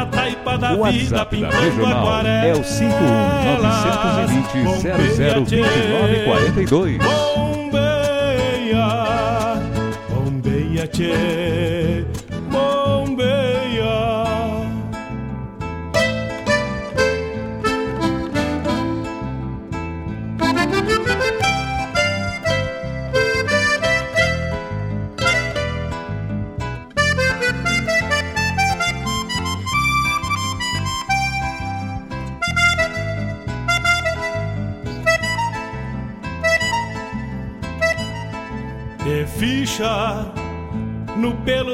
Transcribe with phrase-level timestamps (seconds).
[0.00, 2.44] na taipa da o vida, pintando aquarelas.
[2.44, 6.98] É o 51920 002942.
[6.98, 8.86] Bombeia,
[10.08, 11.49] bombeia, tchê.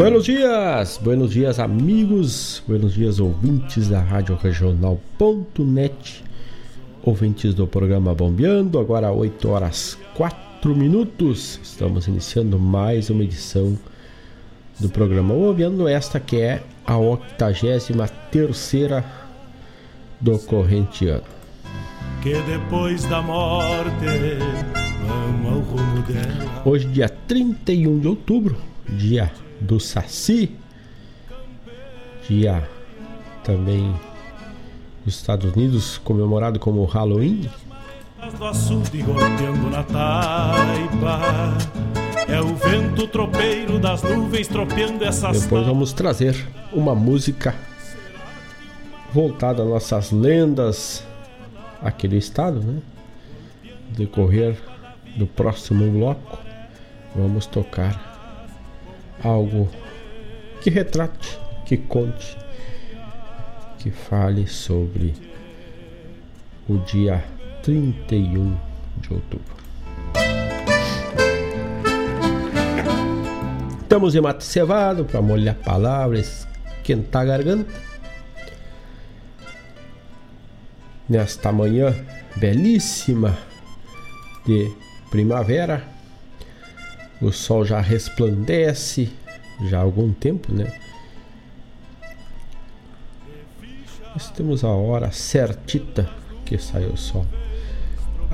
[0.00, 6.24] Buenos dias, buenos dias, amigos, buenos dias, ouvintes da Rádio Regional.net,
[7.02, 8.78] ouvintes do programa Bombeando.
[8.78, 11.60] Agora 8 horas 4 minutos.
[11.62, 13.78] Estamos iniciando mais uma edição
[14.78, 19.04] do programa Bombeando, esta que é a 83 terceira
[20.18, 21.24] do correntiano.
[22.22, 24.06] Que depois da morte.
[26.64, 28.56] Hoje, dia 31 de outubro,
[28.88, 29.30] dia
[29.60, 30.56] do Saci,
[32.28, 32.68] dia
[33.44, 33.94] também
[35.04, 37.48] dos Estados Unidos comemorado como Halloween.
[38.38, 41.56] Do açude golpeando na taipa
[42.28, 46.36] É o vento tropeiro das nuvens tropeando essas Depois vamos trazer
[46.70, 47.54] uma música
[49.12, 51.02] voltada às nossas lendas
[51.82, 52.80] aqui do estado, né?
[53.96, 54.56] Decorrer
[55.16, 56.38] do próximo bloco.
[57.16, 58.09] vamos tocar
[59.22, 59.68] algo
[60.62, 62.36] que retrate, que conte,
[63.78, 65.14] que fale sobre
[66.68, 67.24] o dia
[67.62, 68.56] 31
[68.98, 69.60] de outubro.
[73.82, 76.46] Estamos em mate cevado para molhar palavras,
[76.76, 77.74] esquentar a garganta.
[81.08, 81.92] Nesta manhã
[82.36, 83.36] belíssima
[84.46, 84.72] de
[85.10, 85.82] primavera,
[87.20, 89.10] o sol já resplandece
[89.68, 90.72] já há algum tempo, né?
[94.14, 96.10] Nós temos a hora certita
[96.44, 97.26] que saiu o sol.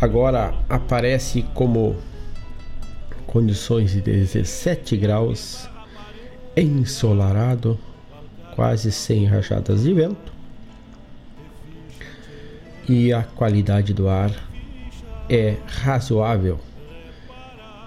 [0.00, 1.96] Agora aparece como
[3.26, 5.68] condições de 17 graus,
[6.56, 7.78] ensolarado,
[8.54, 10.32] quase sem rajadas de vento.
[12.88, 14.30] E a qualidade do ar
[15.28, 16.60] é razoável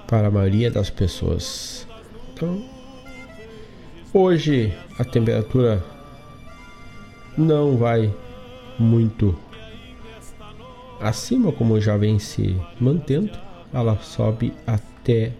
[0.09, 1.87] para a maioria das pessoas.
[2.33, 2.65] Então,
[4.11, 5.83] hoje a temperatura
[7.37, 8.11] não vai
[8.79, 9.37] muito
[10.99, 13.31] acima, como já vem se mantendo,
[13.71, 15.31] ela sobe até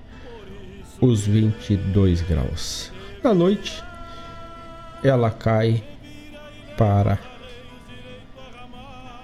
[1.02, 2.92] os 22 graus.
[3.24, 3.84] Na noite,
[5.04, 5.84] ela cai
[6.78, 7.18] para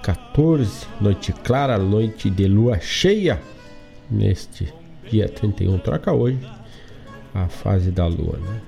[0.01, 3.39] 14, noite clara, noite de lua cheia,
[4.09, 4.73] neste
[5.09, 6.39] dia 31, troca hoje
[7.33, 8.61] a fase da lua, né?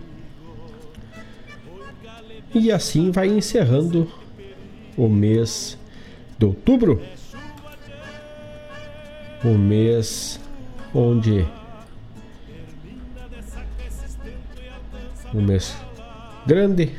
[2.53, 4.11] E assim vai encerrando
[4.97, 5.77] o mês
[6.37, 7.01] de outubro,
[9.43, 10.39] o mês
[10.93, 11.45] onde
[15.33, 15.75] um mês
[16.45, 16.93] grande,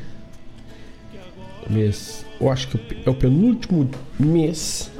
[1.69, 3.89] mês, eu acho que é o penúltimo
[4.19, 4.91] mês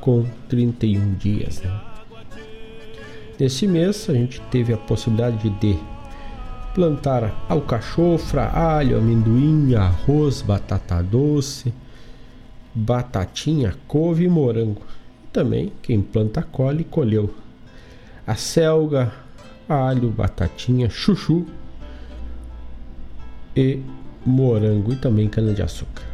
[0.00, 1.60] com 31 dias.
[1.62, 1.95] Né?
[3.38, 5.78] Nesse mês a gente teve a possibilidade de
[6.74, 11.72] plantar alcachofra, alho, amendoim, arroz, batata doce,
[12.74, 14.80] batatinha, couve e morango.
[15.32, 17.34] Também quem planta colhe colheu
[18.26, 19.12] a selga,
[19.68, 21.46] alho, batatinha, chuchu
[23.54, 23.82] e
[24.24, 26.04] morango e também cana de açúcar.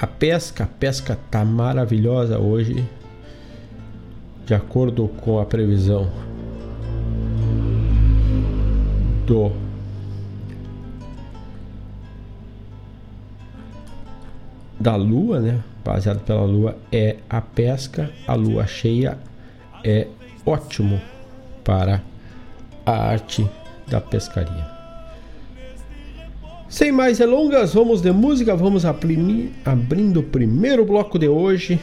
[0.00, 2.86] A pesca, a pesca tá maravilhosa hoje,
[4.48, 6.10] de acordo com a previsão
[9.26, 9.52] do
[14.80, 15.62] da lua, né?
[15.84, 19.18] Baseado pela lua é a pesca, a lua cheia
[19.84, 20.06] é
[20.46, 20.98] ótimo
[21.62, 22.00] para
[22.86, 23.46] a arte
[23.86, 24.66] da pescaria.
[26.70, 31.78] Sem mais delongas, vamos de música, vamos abrindo o primeiro bloco de hoje.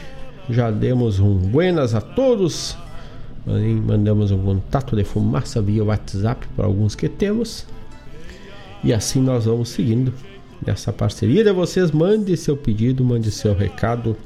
[0.48, 2.76] Já demos um buenas a todos.
[3.46, 7.66] Mandamos um contato de fumaça via WhatsApp para alguns que temos.
[8.84, 10.12] E assim nós vamos seguindo
[10.64, 11.90] nessa parceria de vocês.
[11.90, 14.16] Mande seu pedido, mande seu recado.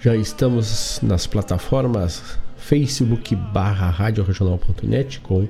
[0.00, 5.48] Já estamos nas plataformas Facebook barra radioregional.net com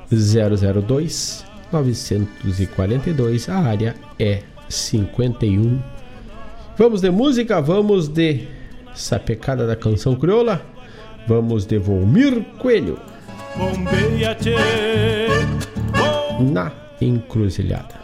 [0.09, 3.49] 002 942.
[3.49, 5.79] A área é 51.
[6.77, 8.47] Vamos de música, vamos de
[8.93, 10.61] sapecada da canção crioula.
[11.27, 12.99] Vamos de Volmir Coelho.
[16.51, 18.03] Na encruzilhada.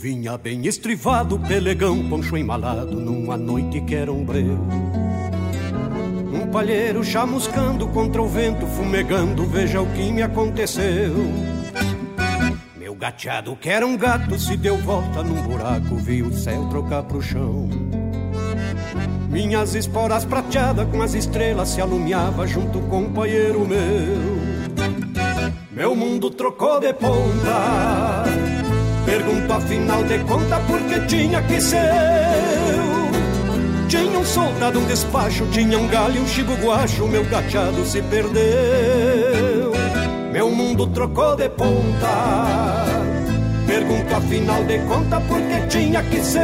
[0.00, 4.58] vinha bem estrivado, pelegão, poncho embalado, numa noite que era um breu.
[6.52, 11.14] Palheiro chamuscando contra o vento, fumegando, veja o que me aconteceu.
[12.76, 17.04] Meu gateado, que era um gato, se deu volta num buraco, vi o céu trocar
[17.04, 17.68] pro chão.
[19.28, 24.40] Minhas esporas prateadas com as estrelas se alumiava junto com o palheiro meu.
[25.70, 28.24] Meu mundo trocou de ponta
[29.04, 32.59] Pergunto afinal de conta porque tinha que ser.
[33.90, 39.72] Tinha um soldado, um despacho, tinha um galho, um chico guacho, meu gateado se perdeu.
[40.30, 42.84] Meu mundo trocou de ponta.
[43.66, 46.40] Pergunto afinal de conta porque tinha que ser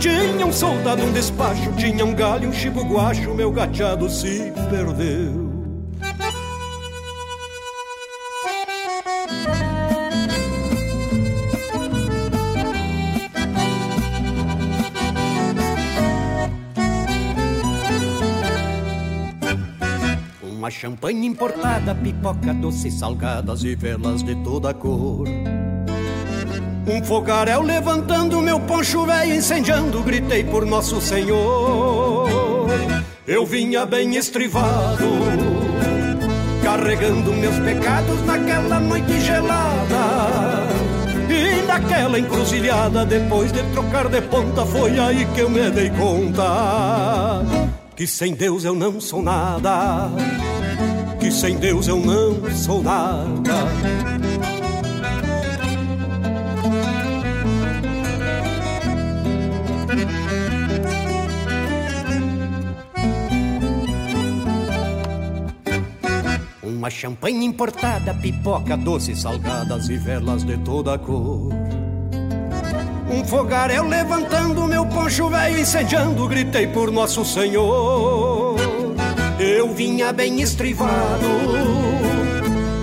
[0.00, 5.43] Tinha um soldado, um despacho, tinha um galho, um chibo guacho Meu gateado se perdeu
[20.64, 25.28] Uma champanhe importada, pipoca doce salgadas e velas de toda cor.
[26.88, 32.70] Um fogaréu levantando meu poncho velho incendiando, gritei por Nosso Senhor.
[33.26, 35.04] Eu vinha bem estrivado,
[36.62, 40.66] carregando meus pecados naquela noite gelada.
[41.28, 47.63] E naquela encruzilhada, depois de trocar de ponta, foi aí que eu me dei conta.
[47.96, 50.10] Que sem Deus eu não sou nada
[51.24, 53.54] que sem Deus eu não sou nada.
[66.62, 71.48] Uma champanhe importada, pipoca doce, salgadas e velas de toda cor.
[73.14, 78.56] Um fogaréu levantando meu poncho velho incendiando, gritei por Nosso Senhor.
[79.38, 81.28] Eu vinha bem estrivado,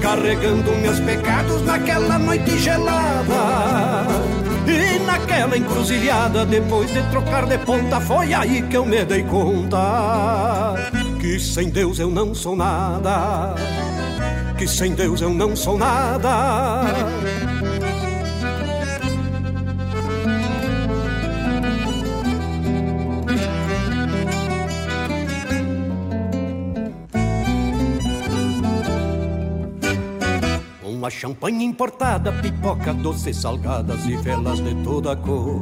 [0.02, 4.08] carregando meus pecados naquela noite gelada.
[4.66, 10.76] E naquela encruzilhada, depois de trocar de ponta, foi aí que eu me dei conta.
[11.20, 13.54] Que sem Deus eu não sou nada,
[14.58, 16.86] que sem Deus eu não sou nada.
[31.12, 35.62] Champanhe importada, pipoca doce, salgadas e velas de toda cor.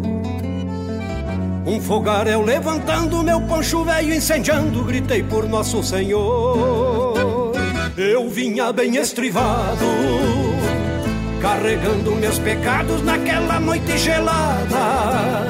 [1.66, 7.54] Um fogaréu levantando, meu poncho velho incendiando, gritei por Nosso Senhor.
[7.98, 9.86] Eu vinha bem estrivado,
[11.42, 15.48] carregando meus pecados naquela noite gelada.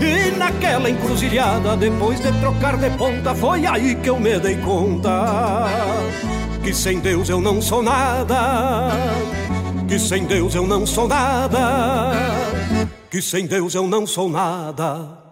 [0.00, 5.68] E naquela encruzilhada, depois de trocar de ponta, foi aí que eu me dei conta
[6.62, 8.90] que sem Deus eu não sou nada,
[9.88, 12.12] que sem Deus eu não sou nada,
[13.10, 15.22] que sem Deus eu não sou nada.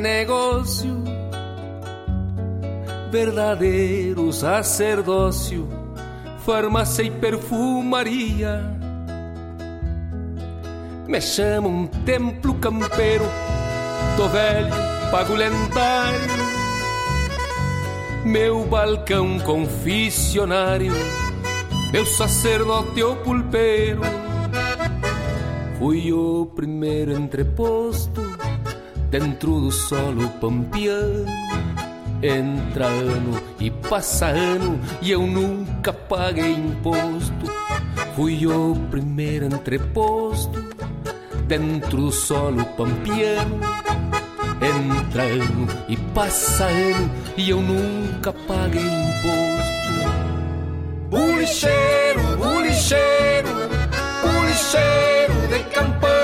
[0.00, 1.02] Negócio,
[3.10, 5.68] verdadeiro sacerdócio,
[6.44, 8.64] farmácia e perfumaria.
[11.06, 13.24] Me chamo um templo campeiro,
[14.16, 14.74] tô velho,
[15.10, 16.50] pago lendário.
[18.24, 20.92] Meu balcão confissionário,
[21.92, 24.02] meu sacerdote ou pulpeiro.
[25.78, 28.19] Fui o primeiro entreposto
[29.10, 31.26] dentro do solo pampiano.
[32.22, 37.50] Entra ano e passa ano e eu nunca paguei imposto.
[38.14, 40.62] Fui o primeiro entreposto
[41.46, 43.58] dentro do solo pampiano.
[44.62, 49.80] Entra ano e passa ano e eu nunca paguei imposto.
[51.08, 53.48] Bulicheiro, bulicheiro,
[54.22, 56.19] bulicheiro de campanha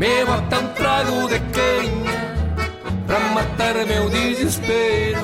[0.00, 2.20] Me bota um trago de canha
[3.06, 5.20] Pra matar meu desespero.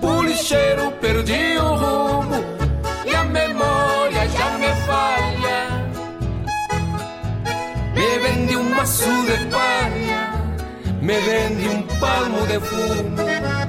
[0.00, 2.44] Pulicheiro, perdi o rumo
[3.06, 5.60] E a memória já me falha.
[7.94, 10.32] Me vende um maço de palha
[11.00, 13.59] Me vende um palmo de fumo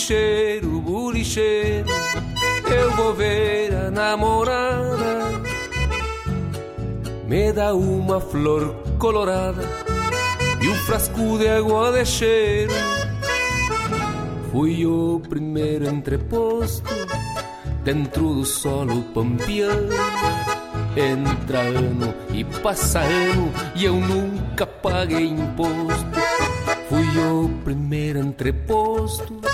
[0.00, 1.90] Bolicheiro, bolicheiro,
[2.74, 5.42] eu vou ver a namorada.
[7.26, 9.62] Me dá uma flor colorada
[10.62, 12.72] e um frasco de água de cheiro.
[14.50, 16.90] Fui o primeiro entreposto
[17.84, 19.92] dentro do solo pampiano.
[20.96, 26.18] Entra ano e passa ano e eu nunca paguei imposto.
[26.88, 29.49] Fui o primeiro entreposto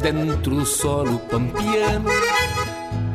[0.00, 2.10] dentro do solo pampiano.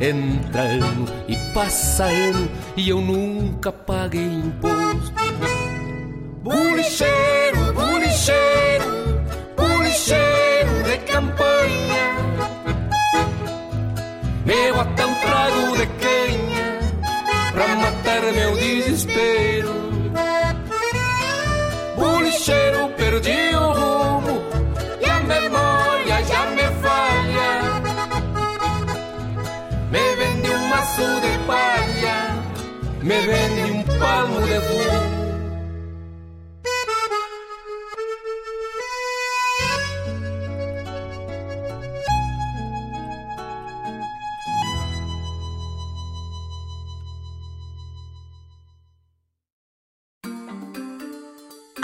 [0.00, 5.12] Entra ano e passa ano e eu nunca paguei imposto.
[6.42, 9.20] Bulicheiro, bulicheiro,
[9.56, 12.16] bulicheiro de campanha.
[14.44, 15.86] Meu até um trago de
[17.52, 19.74] pra matar meu desespero.
[21.96, 23.75] Bulicheiro, perdi o
[33.06, 34.65] me vende um palmo de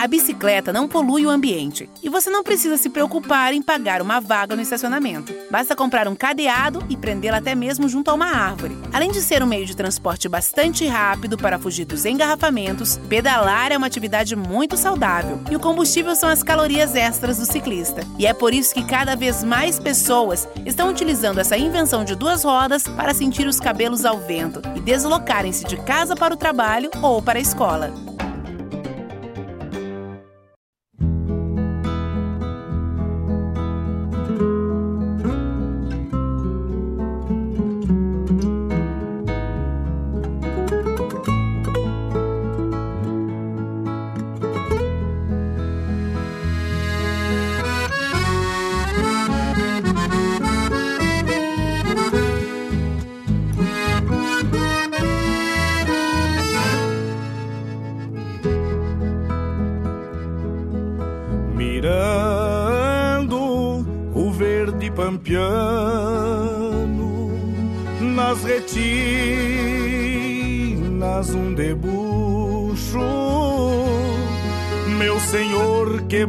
[0.03, 4.19] A bicicleta não polui o ambiente e você não precisa se preocupar em pagar uma
[4.19, 5.33] vaga no estacionamento.
[5.49, 8.77] Basta comprar um cadeado e prendê-la até mesmo junto a uma árvore.
[8.93, 13.77] Além de ser um meio de transporte bastante rápido para fugir dos engarrafamentos, pedalar é
[13.77, 18.05] uma atividade muito saudável e o combustível são as calorias extras do ciclista.
[18.19, 22.43] E é por isso que cada vez mais pessoas estão utilizando essa invenção de duas
[22.43, 27.23] rodas para sentir os cabelos ao vento e deslocarem-se de casa para o trabalho ou
[27.23, 27.95] para a escola.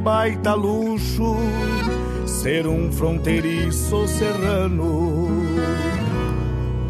[0.04, 1.38] Baita luxo
[2.28, 5.30] ser um fronteiriço serrano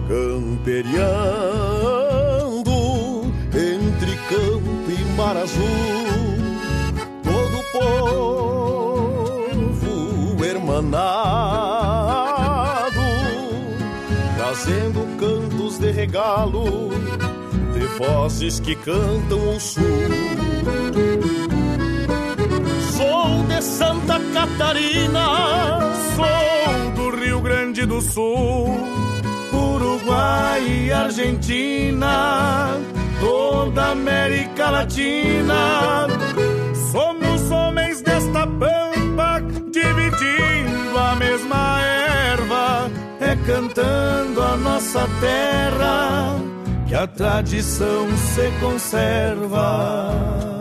[0.07, 1.13] camperiando
[3.55, 5.61] entre campo e mar azul,
[7.23, 7.63] todo
[9.77, 10.83] povo hermanado,
[14.35, 16.89] trazendo cantos de regalo,
[17.73, 19.83] de vozes que cantam o sul.
[22.95, 25.79] Sou de Santa Catarina,
[26.15, 28.77] sou do Rio Grande do Sul,
[29.51, 32.77] Uruguai e Argentina,
[33.19, 36.07] toda América Latina.
[36.91, 46.35] Somos homens desta pampa, dividindo a mesma erva, é cantando a nossa terra
[46.87, 50.52] que a tradição se conserva.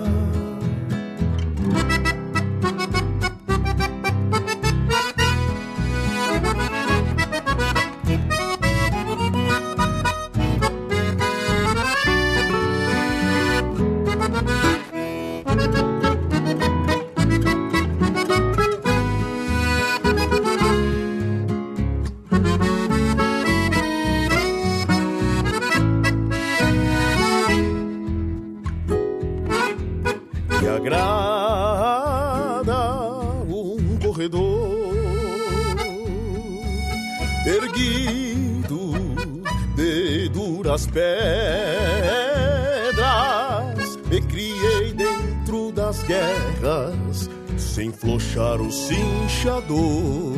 [48.72, 50.32] Cinchador.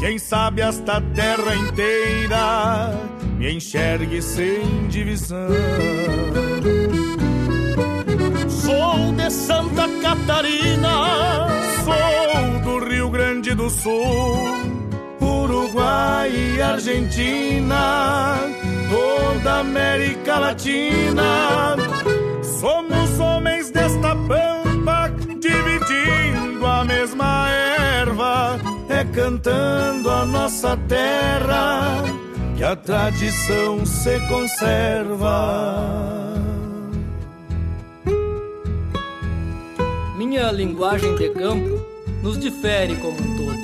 [0.00, 2.92] Quem sabe esta terra inteira
[3.38, 5.48] me enxergue sem divisão.
[8.66, 11.46] Sou de Santa Catarina,
[11.84, 14.72] sou do Rio Grande do Sul,
[15.20, 18.34] Uruguai e Argentina,
[18.90, 21.76] toda América Latina.
[22.42, 27.48] Somos homens desta pampa, dividindo a mesma
[28.00, 32.02] erva, é cantando a nossa terra
[32.56, 36.25] que a tradição se conserva.
[40.36, 41.80] Minha linguagem de campo
[42.22, 43.56] nos difere como um todo,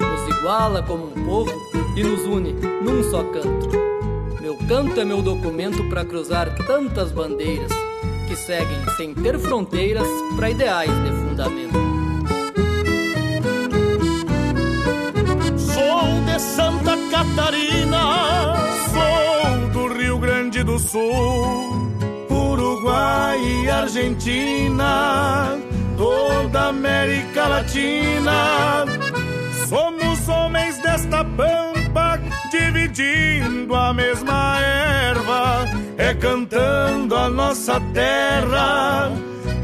[0.00, 1.52] nos iguala como um povo
[1.96, 3.70] e nos une num só canto.
[4.40, 7.70] Meu canto é meu documento para cruzar tantas bandeiras
[8.26, 11.78] que seguem sem ter fronteiras para ideais de fundamento.
[15.56, 18.56] Sou de Santa Catarina,
[18.90, 21.92] sou do Rio Grande do Sul,
[22.28, 25.62] Uruguai e Argentina,
[26.02, 28.84] toda América Latina.
[29.68, 32.18] Somos homens desta pampa,
[32.50, 35.64] dividindo a mesma erva,
[35.96, 39.12] é cantando a nossa terra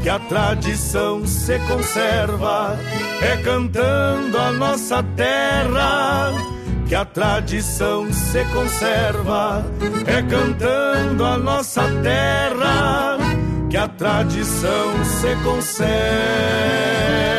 [0.01, 2.79] que a tradição se conserva,
[3.21, 6.31] é cantando a nossa terra
[6.87, 9.63] que a tradição se conserva,
[10.07, 13.28] é cantando a nossa terra
[13.69, 17.38] que a tradição se conserva.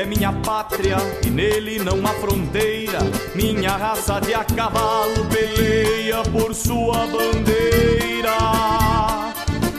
[0.00, 3.00] É minha pátria e nele não há fronteira.
[3.34, 8.38] Minha raça de a cavalo peleia por sua bandeira.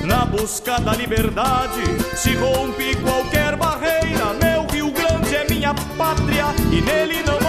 [0.05, 1.81] Na busca da liberdade
[2.15, 4.33] se rompe qualquer barreira.
[4.39, 7.40] Meu Rio Grande é minha pátria e nele não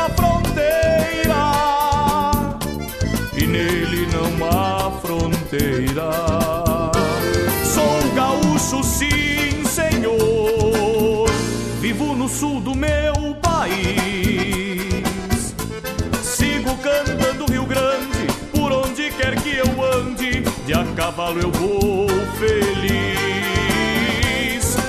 [21.02, 22.06] cavalo eu vou
[22.38, 23.02] feliz.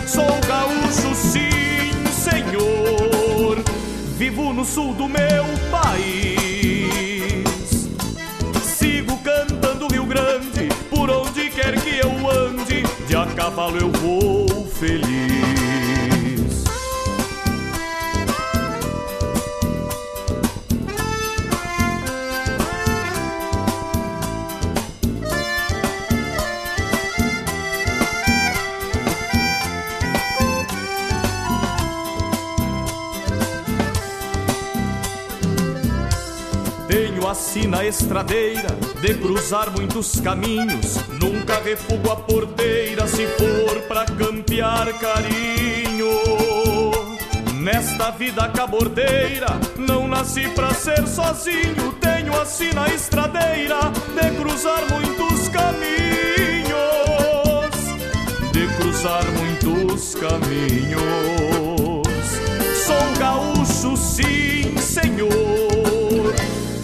[0.05, 3.57] Sou gaúcho, sim, senhor.
[4.15, 7.43] Vivo no sul do meu país.
[8.61, 14.67] Sigo cantando Rio Grande, por onde quer que eu ande, de a cavalo eu vou
[14.67, 15.42] feliz.
[37.53, 40.97] Sina estradeira de cruzar muitos caminhos.
[41.21, 46.09] Nunca refugo a porteira se for pra campear carinho.
[47.61, 49.45] Nesta vida cabordeira,
[49.77, 51.93] não nasci pra ser sozinho.
[52.01, 53.81] Tenho a sina estradeira
[54.19, 56.73] de cruzar muitos caminhos.
[58.51, 61.42] De cruzar muitos caminhos.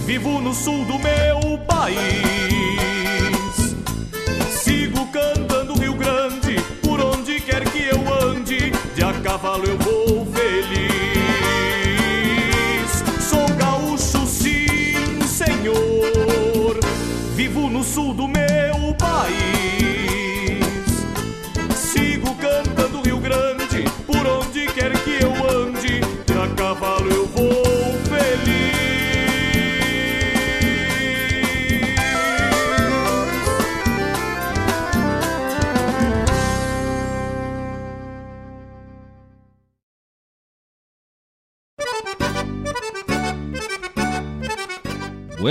[0.10, 1.95] Vivo no sul do meu país.
[4.50, 9.79] Sigo cantando Rio Grande, por onde quer que eu ande, de a cavalo eu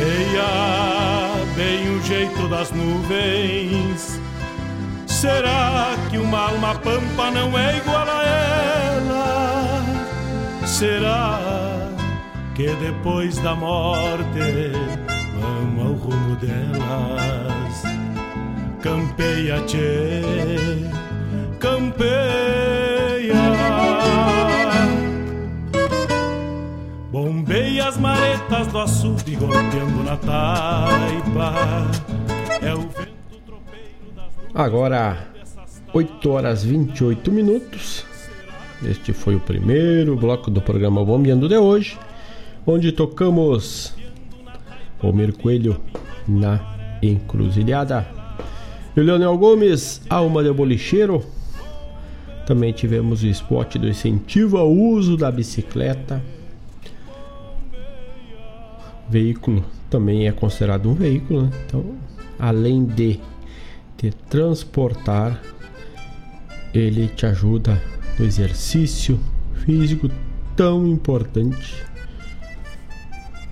[0.00, 4.18] Campeia bem o jeito das nuvens.
[5.06, 9.84] Será que uma alma pampa não é igual a ela?
[10.64, 11.38] Será
[12.54, 14.72] que depois da morte
[15.38, 17.82] vamos ao rumo delas?
[18.80, 20.22] Campeia, tchê,
[21.58, 22.40] campeia.
[27.30, 31.54] Bombeia as maretas do açude golpeando na taipa.
[32.60, 33.54] É o vento
[34.52, 35.28] Agora,
[35.94, 38.04] 8 horas 28 minutos.
[38.84, 41.96] Este foi o primeiro bloco do programa Bombeando de hoje,
[42.66, 43.94] onde tocamos
[45.00, 45.80] Palmeiro Coelho
[46.26, 48.08] na Encruzilhada.
[48.96, 51.22] E o Leonel Gomes, Alma de Bolicheiro.
[52.44, 56.20] Também tivemos o spot do incentivo ao uso da bicicleta.
[59.10, 61.50] Veículo também é considerado um veículo, né?
[61.66, 61.98] então,
[62.38, 63.18] além de
[63.96, 65.42] te transportar,
[66.72, 67.82] ele te ajuda
[68.16, 69.18] no exercício
[69.64, 70.08] físico
[70.54, 71.74] tão importante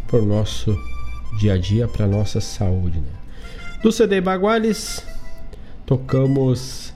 [0.07, 0.79] para o nosso
[1.40, 3.01] dia a dia, para nossa saúde.
[3.01, 3.12] Né?
[3.83, 5.05] Do CD Baguales,
[5.85, 6.94] tocamos.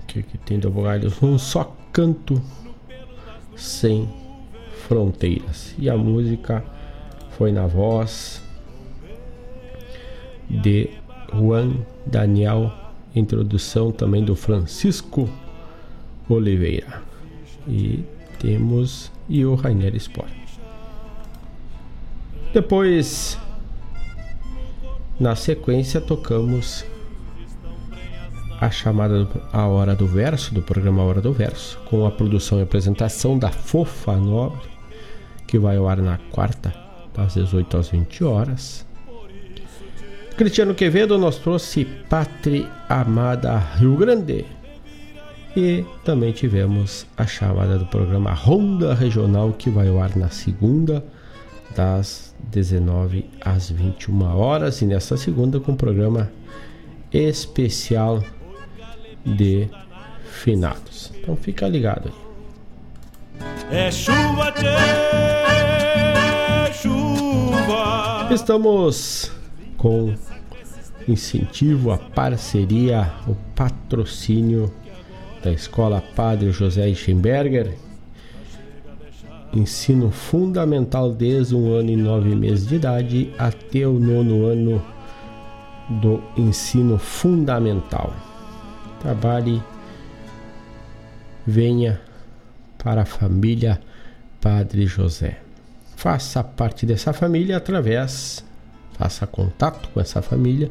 [0.00, 1.20] O que, que tem do Baguales?
[1.20, 2.40] Um só canto
[3.56, 4.08] sem
[4.88, 5.74] fronteiras.
[5.78, 6.64] E a música
[7.36, 8.42] foi na voz
[10.48, 10.88] de
[11.32, 11.74] Juan
[12.06, 12.72] Daniel,
[13.14, 15.28] introdução também do Francisco
[16.28, 17.02] Oliveira.
[17.68, 18.02] E
[18.38, 20.32] temos e o Rainer Sport.
[22.54, 23.38] Depois,
[25.20, 26.82] na sequência, tocamos
[28.58, 32.58] a chamada do, a hora do verso do programa Hora do Verso, com a produção
[32.58, 34.77] e apresentação da Fofa Nobre,
[35.48, 36.72] que vai ao ar na quarta,
[37.14, 38.86] das 18 às 20 horas.
[40.36, 44.44] Cristiano Quevedo nos trouxe Pátria Amada Rio Grande.
[45.56, 51.04] E também tivemos a chamada do programa Ronda Regional, que vai ao ar na segunda,
[51.74, 54.80] das 19 às 21 horas.
[54.82, 56.30] E nessa segunda, com o programa
[57.12, 58.22] especial
[59.24, 59.68] de
[60.24, 61.10] finados.
[61.18, 62.27] Então fica ligado aí.
[63.70, 64.72] É chuva, tchê,
[66.72, 68.28] chuva.
[68.30, 69.30] Estamos
[69.76, 70.14] com
[71.06, 74.72] incentivo, a parceria, o patrocínio
[75.42, 77.74] da Escola Padre José Schemberger.
[79.52, 84.82] Ensino fundamental desde um ano e nove meses de idade até o nono ano
[85.88, 88.12] do ensino fundamental.
[89.00, 89.62] Trabalhe,
[91.46, 91.98] venha
[92.88, 93.78] para a família
[94.40, 95.40] Padre José.
[95.94, 98.42] Faça parte dessa família através,
[98.94, 100.70] faça contato com essa família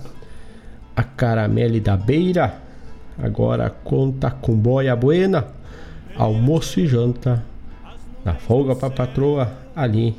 [0.96, 2.64] a Caramelle da Beira
[3.18, 5.46] agora conta com boia buena,
[6.16, 7.44] almoço e janta
[8.24, 10.14] na folga para patroa ali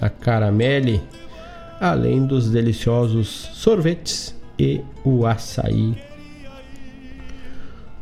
[0.00, 1.00] na Caramelle,
[1.80, 5.94] além dos deliciosos sorvetes e o açaí.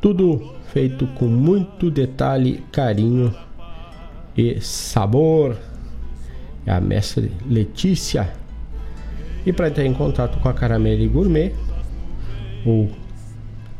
[0.01, 3.35] Tudo feito com muito detalhe, carinho
[4.37, 5.57] e sabor.
[6.65, 8.33] É a mestre Letícia.
[9.47, 11.55] E para entrar em contato com a Caramelle Gourmet,
[12.67, 12.91] ou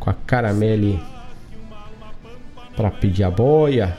[0.09, 0.99] com a Caramelle
[2.77, 3.97] para pedir a boia,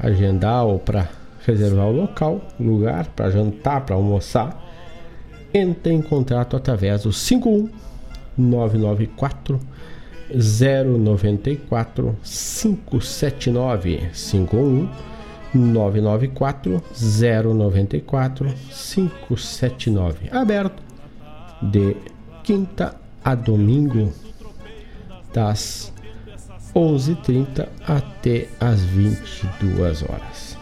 [0.00, 1.08] agendar ou para
[1.46, 4.60] reservar o local, lugar para jantar, para almoçar,
[5.52, 7.68] entre em contato através do 51
[8.36, 9.60] 994
[10.30, 14.88] 094 579 51
[15.54, 20.82] 994 094 579 aberto
[21.60, 21.96] de
[22.42, 24.10] quinta a domingo
[25.32, 25.92] das
[26.74, 30.56] 11h30 até as 22 horas.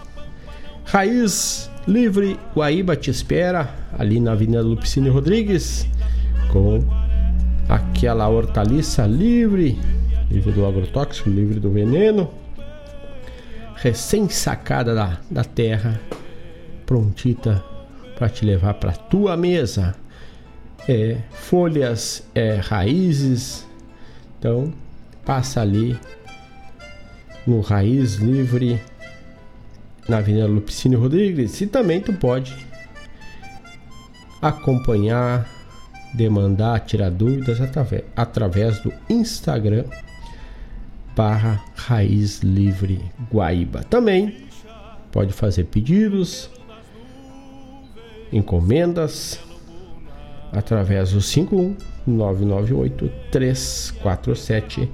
[0.85, 5.87] Raiz Livre Guaíba te espera ali na Avenida Lupicínio Rodrigues
[6.53, 6.81] com
[7.69, 9.79] aquela hortaliça livre,
[10.31, 12.31] livre do agrotóxico, livre do veneno,
[13.77, 16.01] recém sacada da, da terra,
[16.85, 17.65] prontita
[18.17, 19.95] para te levar para tua mesa.
[20.89, 23.67] É folhas, é raízes.
[24.41, 24.73] Então,
[25.23, 26.01] passa ali
[27.47, 28.81] no Raiz Livre
[30.09, 32.57] na Avenida Lupicínio Rodrigues e também tu pode
[34.41, 35.47] acompanhar
[36.15, 39.85] demandar, tirar dúvidas através, através do Instagram
[41.15, 42.99] barra Raiz Livre
[43.31, 43.85] Guaíba.
[43.85, 44.49] Também
[45.13, 46.49] pode fazer pedidos,
[48.33, 49.39] encomendas
[50.53, 54.91] através do 51 998 347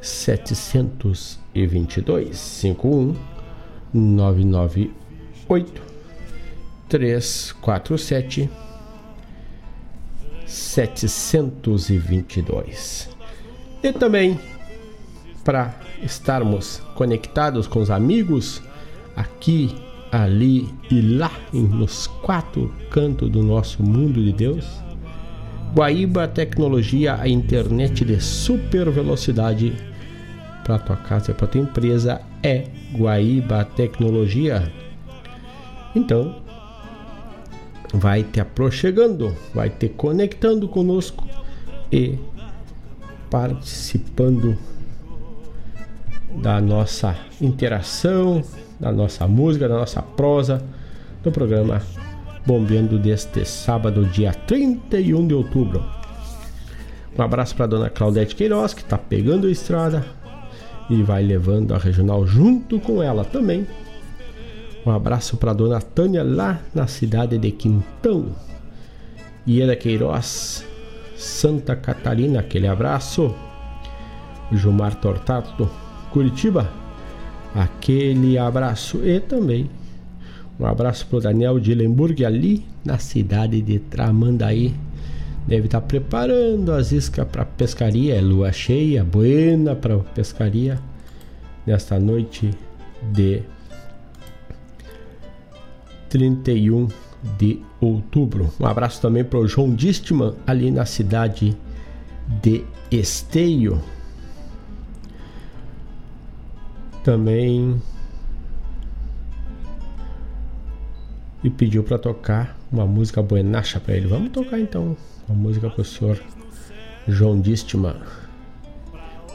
[0.00, 3.16] 722 51
[3.92, 5.82] 998
[6.88, 8.48] 347
[10.46, 13.10] 722.
[13.82, 14.38] E também
[15.44, 18.62] para estarmos conectados com os amigos
[19.14, 19.76] aqui,
[20.12, 24.85] ali e lá nos quatro cantos do nosso mundo de Deus.
[25.76, 29.74] Guaíba Tecnologia, a internet de super velocidade
[30.64, 34.72] para tua casa para tua empresa é Guaíba Tecnologia.
[35.94, 36.36] Então,
[37.92, 41.28] vai te aproximando, vai te conectando conosco
[41.92, 42.18] e
[43.28, 44.56] participando
[46.42, 48.42] da nossa interação,
[48.80, 50.64] da nossa música, da nossa prosa,
[51.22, 51.82] do programa
[52.46, 55.84] Bombeando deste sábado, dia 31 de outubro.
[57.18, 60.04] Um abraço para dona Claudete Queiroz, que está pegando a estrada
[60.88, 63.66] e vai levando a regional junto com ela também
[64.86, 68.26] um abraço para dona Tânia lá na cidade de Quintão.
[69.44, 70.64] Ieda Queiroz,
[71.16, 73.34] Santa Catarina, aquele abraço.
[74.52, 75.68] Gilmar Tortato,
[76.12, 76.70] Curitiba,
[77.52, 79.04] aquele abraço.
[79.04, 79.68] E também
[80.58, 84.74] um abraço para o Daniel de Lemburg, ali na cidade de Tramandaí.
[85.46, 88.14] Deve estar tá preparando as iscas para pescaria.
[88.16, 90.80] É lua cheia, buena para pescaria
[91.66, 92.50] nesta noite
[93.12, 93.42] de
[96.08, 96.88] 31
[97.38, 98.50] de outubro.
[98.58, 101.56] Um abraço também para o João Distman, ali na cidade
[102.42, 103.80] de Esteio.
[107.04, 107.80] Também
[111.46, 114.06] e pediu para tocar uma música buenacha para ele.
[114.06, 114.96] Vamos tocar então
[115.28, 116.20] uma música para o senhor
[117.06, 117.96] João Distman.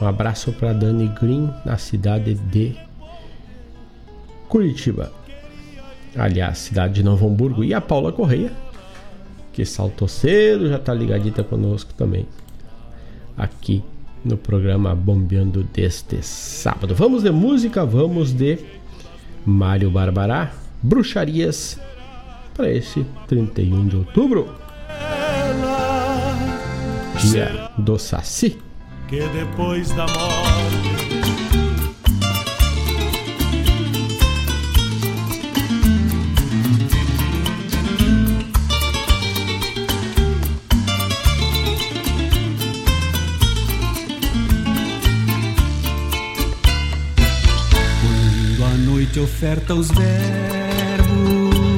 [0.00, 2.76] Um abraço para Dani Green na cidade de
[4.48, 5.10] Curitiba
[6.16, 8.52] aliás, cidade de Novo Hamburgo, e a Paula Correia,
[9.52, 12.26] que saltou cedo, já tá ligadita conosco também,
[13.36, 13.82] aqui
[14.24, 16.94] no programa Bombeando deste sábado.
[16.94, 18.58] Vamos de música, vamos de
[19.44, 20.52] Mário Barbará,
[20.82, 21.78] Bruxarias,
[22.54, 24.54] para esse 31 de outubro,
[27.20, 28.58] dia do Saci.
[29.08, 31.02] que depois da morte.
[48.58, 49.90] Quando a noite oferta os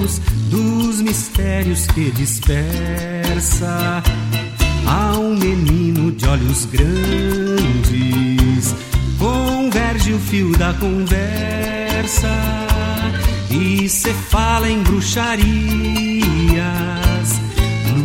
[0.05, 4.03] verbos dos mistérios que dispersa
[4.87, 8.75] Há um menino de olhos grandes,
[9.19, 12.29] converge o fio da conversa
[13.51, 15.45] e se fala em bruxarias.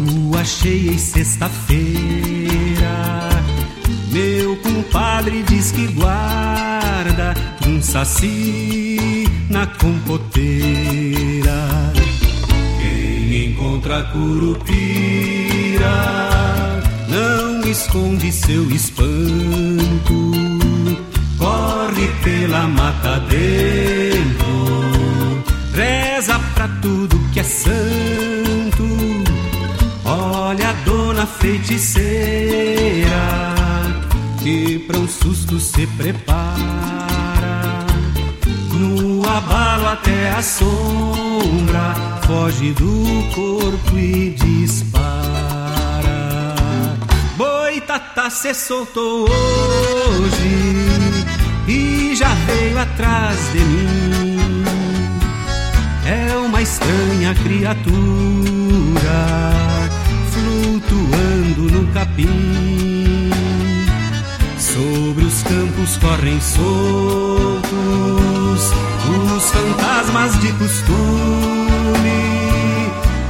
[0.07, 1.83] Lua cheia e sexta-feira,
[4.09, 7.33] meu compadre diz que guarda
[7.67, 11.78] um saci na compoteira.
[13.59, 14.79] Quem encontra curupira
[17.09, 20.31] não esconde seu espanto,
[21.37, 24.87] corre pela mata dentro,
[25.73, 28.87] reza pra tudo que é santo.
[30.05, 33.09] Olha a dona feiticeira,
[34.41, 36.98] que pra um susto se prepara.
[39.39, 41.95] Abalo até a sombra,
[42.27, 45.05] foge do corpo e dispara.
[47.37, 50.83] Boitatá se soltou hoje
[51.69, 54.65] e já veio atrás de mim.
[56.05, 57.87] É uma estranha criatura
[60.33, 63.31] flutuando no capim.
[64.57, 67.69] Sobre os campos correm soltos
[69.09, 70.99] os fantasmas de costume.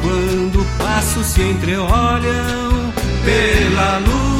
[0.01, 4.38] Quando passos se entreolham pela luz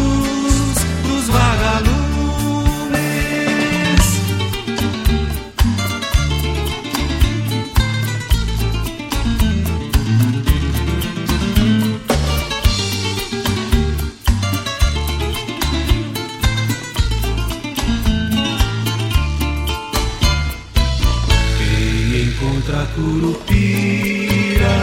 [23.09, 24.77] curupira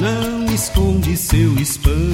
[0.00, 2.04] não esconde seu espanto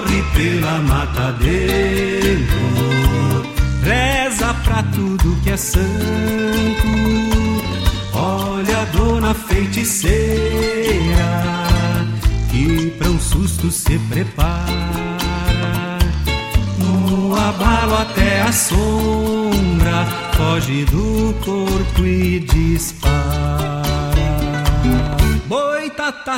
[0.00, 2.58] corre pela mata dentro,
[3.82, 5.80] reza pra tudo que é santo.
[8.12, 10.18] Olha dona feiticeira,
[12.50, 14.60] que pra um susto se prepara.
[16.78, 18.89] No abalo até a sombra,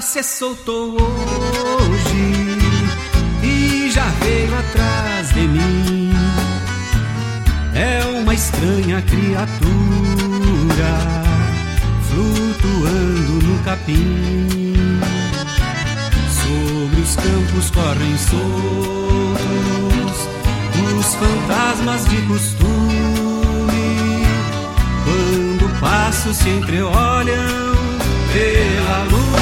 [0.00, 2.58] Se soltou hoje
[3.42, 6.12] e já veio atrás de mim.
[7.74, 9.52] É uma estranha criatura
[12.08, 15.00] flutuando no capim.
[16.42, 18.62] Sobre os campos correm soltos
[21.02, 22.62] os fantasmas de costume.
[25.04, 27.74] Quando passos se entreolham
[28.32, 29.41] pela luz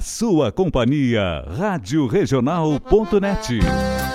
[0.00, 4.05] Sua companhia, Rádio Regional.net.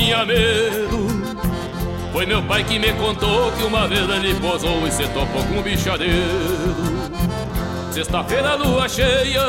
[0.00, 1.06] tinha medo.
[2.12, 5.58] Foi meu pai que me contou que uma vez ele posou e se topou com
[5.58, 6.74] um bichadeiro.
[7.92, 9.44] Sexta-feira, lua cheia,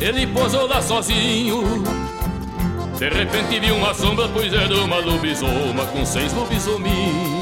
[0.00, 1.84] ele posou lá sozinho.
[2.98, 7.39] De repente viu uma sombra, pois era uma lobisoma com seis lobisominhos.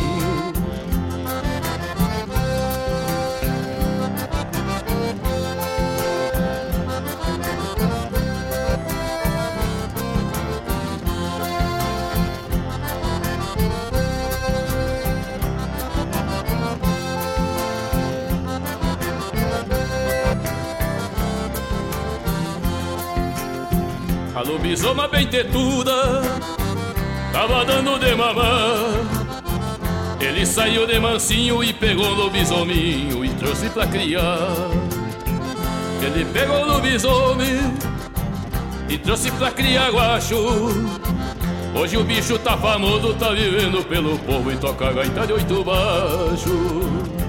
[24.48, 26.22] Lobisoma bem tetuda
[27.32, 29.04] Tava dando de mamar
[30.20, 34.38] Ele saiu de mansinho e pegou o lobisominho E trouxe pra criar
[36.02, 37.98] Ele pegou o lobisomem
[38.88, 40.34] e trouxe pra criar guacho.
[41.74, 47.27] Hoje o bicho tá famoso, tá vivendo pelo povo e toca gaita de oito baixo.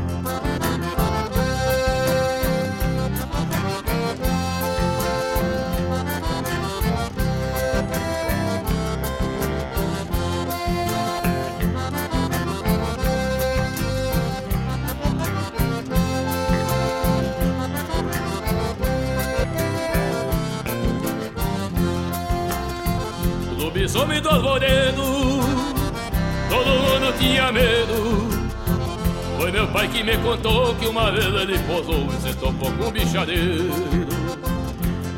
[29.70, 33.70] Pai que me contou que uma vez ele posou e se topou com um bichadeiro.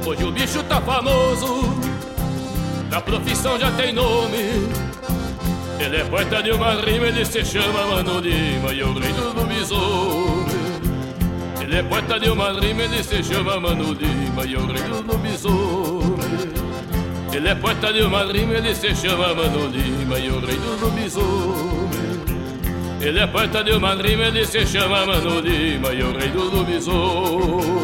[0.05, 1.63] Hoje o bicho tá famoso
[2.89, 4.67] Na profissão já tem nome.
[5.79, 9.33] Ele é poeta de uma rima, ele se chama Mano Lima E o rei do
[9.33, 10.61] lobisomem.
[11.59, 15.01] Ele é poeta de uma rima, ele se chama Mano Lima E o rei do
[15.11, 16.51] lobisomem.
[17.33, 20.85] Ele é poeta de uma rima, ele se chama Mano Lima e o rei do
[20.85, 22.00] lobisomem.
[23.03, 26.43] Ele é poeta de uma rima, ele se chama Mano Lima e o rei do
[26.43, 27.81] lobisomem.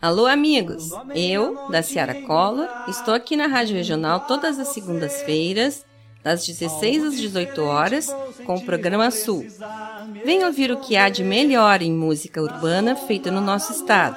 [0.00, 0.90] Alô, amigos!
[1.14, 5.84] Eu, da Ciara Collor, estou aqui na Rádio Regional todas as segundas-feiras,
[6.22, 8.06] das 16 às 18 horas,
[8.46, 9.46] com o programa Sul.
[10.24, 14.16] Venha ouvir o que há de melhor em música urbana feita no nosso estado,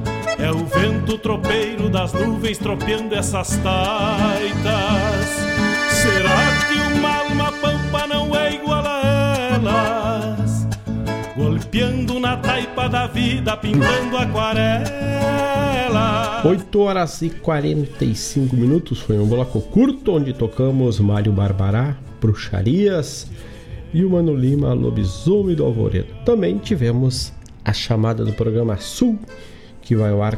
[0.41, 5.27] É o vento tropeiro das nuvens tropeando essas taitas.
[5.91, 10.67] Será que uma alma pampa não é igual a elas?
[11.37, 14.91] Golpeando na taipa da vida, pintando aquarela.
[16.43, 23.27] 8 horas e 45 minutos foi um bloco curto onde tocamos Mário Barbará, Bruxarias
[23.93, 26.07] e o Mano Lima, Lobisomem do Alvoredo.
[26.25, 27.31] Também tivemos
[27.63, 29.19] a chamada do programa Sul,
[29.81, 30.37] que vai ao ar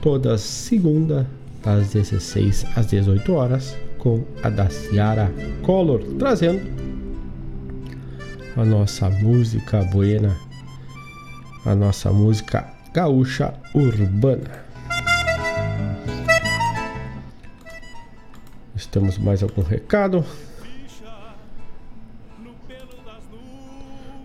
[0.00, 1.26] toda segunda,
[1.62, 6.60] das 16 às 18 horas, com a da Ciara Color, trazendo
[8.56, 10.36] a nossa música buena,
[11.64, 14.62] a nossa música gaúcha urbana.
[18.92, 20.22] Temos mais algum recado?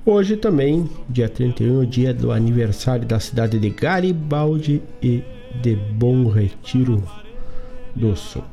[0.09, 5.21] Hoje também, dia 31, dia do aniversário da cidade de Garibaldi e
[5.61, 7.03] de Bom Retiro
[7.93, 8.45] do Sul.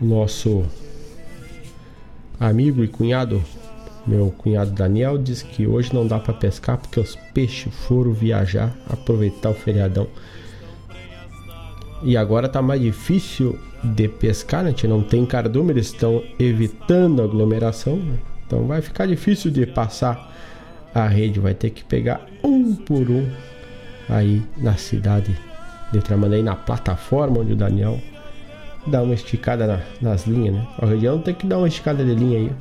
[0.00, 0.64] Nosso
[2.38, 3.42] amigo e cunhado,
[4.06, 8.72] meu cunhado Daniel, diz que hoje não dá para pescar porque os peixes foram viajar,
[8.88, 10.06] aproveitar o feriadão.
[12.04, 14.68] E agora tá mais difícil de pescar, né?
[14.68, 18.18] A gente não tem cardume, eles estão evitando aglomeração, né?
[18.46, 20.30] Então vai ficar difícil de passar
[20.94, 23.30] a rede, vai ter que pegar um por um
[24.08, 25.38] aí na cidade
[25.92, 28.00] De Tramandaí na plataforma onde o Daniel
[28.86, 30.66] dá uma esticada na, nas linhas, né?
[30.78, 32.52] A região tem que dar uma esticada de linha aí.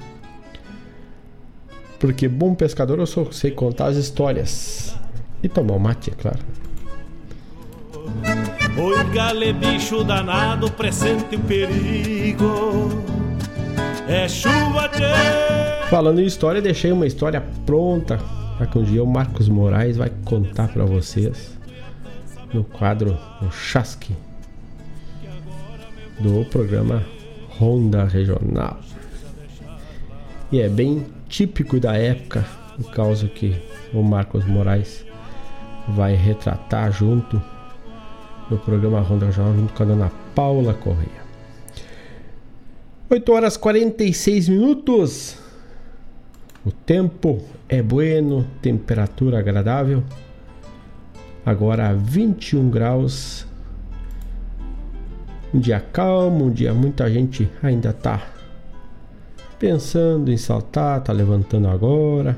[1.99, 4.95] Porque bom pescador eu só sei contar as histórias.
[5.41, 6.39] E tomar o mate, é claro.
[8.81, 12.87] Oi, gale bicho danado, presente o perigo.
[14.07, 15.89] É chuva, tchê.
[15.89, 18.17] Falando em história, deixei uma história pronta
[18.57, 21.57] para que um dia o Marcos Moraes vai contar para vocês
[22.53, 24.15] no quadro no Chasque
[26.17, 27.03] do programa
[27.49, 28.79] Ronda Regional.
[30.53, 32.45] E é bem típico da época,
[32.79, 33.61] o caso que
[33.93, 35.05] o Marcos Moraes
[35.89, 37.41] vai retratar junto
[38.49, 41.29] no programa Ronda Regional, junto com a dona Paula Correia.
[43.09, 45.37] 8 horas 46 minutos.
[46.65, 50.03] O tempo é bueno, temperatura agradável.
[51.45, 53.47] Agora 21 graus
[55.51, 58.21] um dia calmo, um dia muita gente ainda tá
[59.57, 62.37] pensando em saltar, tá levantando agora.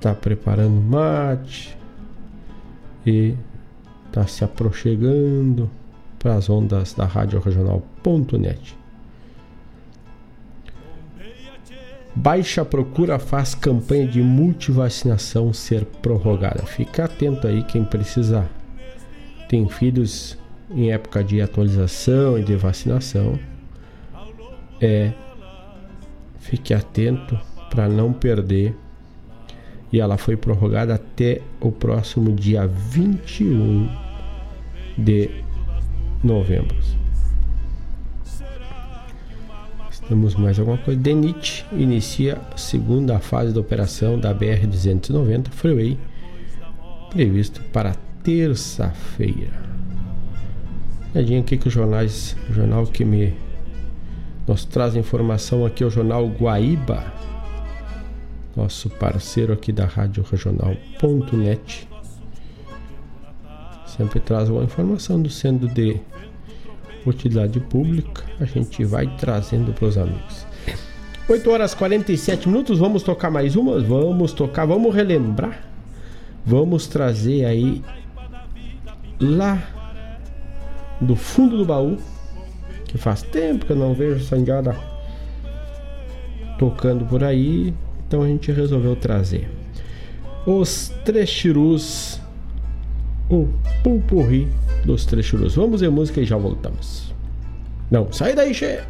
[0.00, 1.79] Tá preparando mate
[3.06, 3.34] e
[4.12, 5.70] tá se aproximando
[6.18, 8.78] para as ondas da Rádio Regional.net.
[12.14, 16.64] Baixa Procura faz campanha de multivacinação ser prorrogada.
[16.66, 18.48] Fica atento aí quem precisa
[19.50, 20.38] tem filhos
[20.70, 23.36] em época de atualização e de vacinação,
[24.80, 25.12] é
[26.38, 27.36] fique atento
[27.68, 28.76] para não perder.
[29.92, 33.88] E ela foi prorrogada até o próximo dia 21
[34.96, 35.30] de
[36.22, 36.76] novembro.
[40.08, 41.00] Temos mais alguma coisa.
[41.00, 45.96] DENIT inicia a segunda fase da operação da BR-290 Freeway,
[47.10, 49.70] previsto para terça-feira.
[51.14, 53.34] Olhadinha aqui que os jornais, o jornal que me
[54.48, 57.04] nos traz informação aqui é o jornal Guaíba,
[58.56, 61.88] nosso parceiro aqui da Rádio Regional.net.
[63.86, 66.00] Sempre traz uma informação do sendo de
[67.06, 70.46] utilidade pública, a gente vai trazendo para os amigos.
[71.28, 73.80] 8 horas 47 minutos, vamos tocar mais uma?
[73.80, 75.64] Vamos tocar, vamos relembrar.
[76.44, 77.82] Vamos trazer aí
[79.20, 79.62] lá
[81.00, 81.98] do fundo do baú,
[82.86, 84.76] que faz tempo que eu não vejo essa indiada
[86.58, 87.72] tocando por aí,
[88.10, 89.48] então a gente resolveu trazer
[90.44, 92.18] os Trechirus,
[93.30, 93.46] o
[93.84, 94.48] pulpurri
[94.84, 95.54] dos Trechirus.
[95.54, 97.14] Vamos ver música e já voltamos.
[97.88, 98.80] Não, sai daí, che!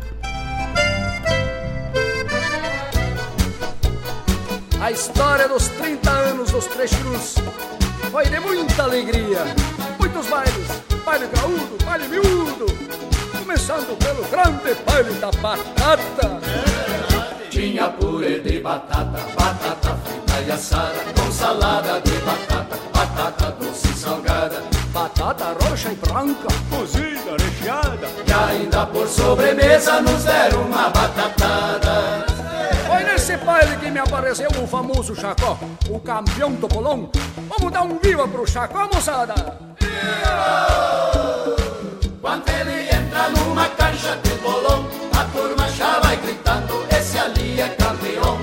[4.80, 7.34] A história dos 30 anos dos Trechirus
[8.10, 9.44] foi de muita alegria
[9.98, 12.64] muitos bailes, baile graúdo, baile miúdo,
[13.38, 17.19] começando pelo grande baile da batata.
[17.60, 23.92] Tinha purê de batata, batata frita e assada, com salada de batata, batata doce e
[23.92, 24.62] salgada,
[24.94, 32.24] batata roxa e branca, cozida, recheada, e ainda por sobremesa nos deram uma batatada.
[32.86, 35.58] Foi nesse baile que me apareceu o famoso Chacó,
[35.90, 37.10] o campeão do bolão.
[37.46, 39.34] Vamos dar um viva pro Chacó, moçada!
[42.22, 46.89] Quando ele entra numa caixa de bolão, a turma já vai gritando:
[47.60, 48.38] é campeão.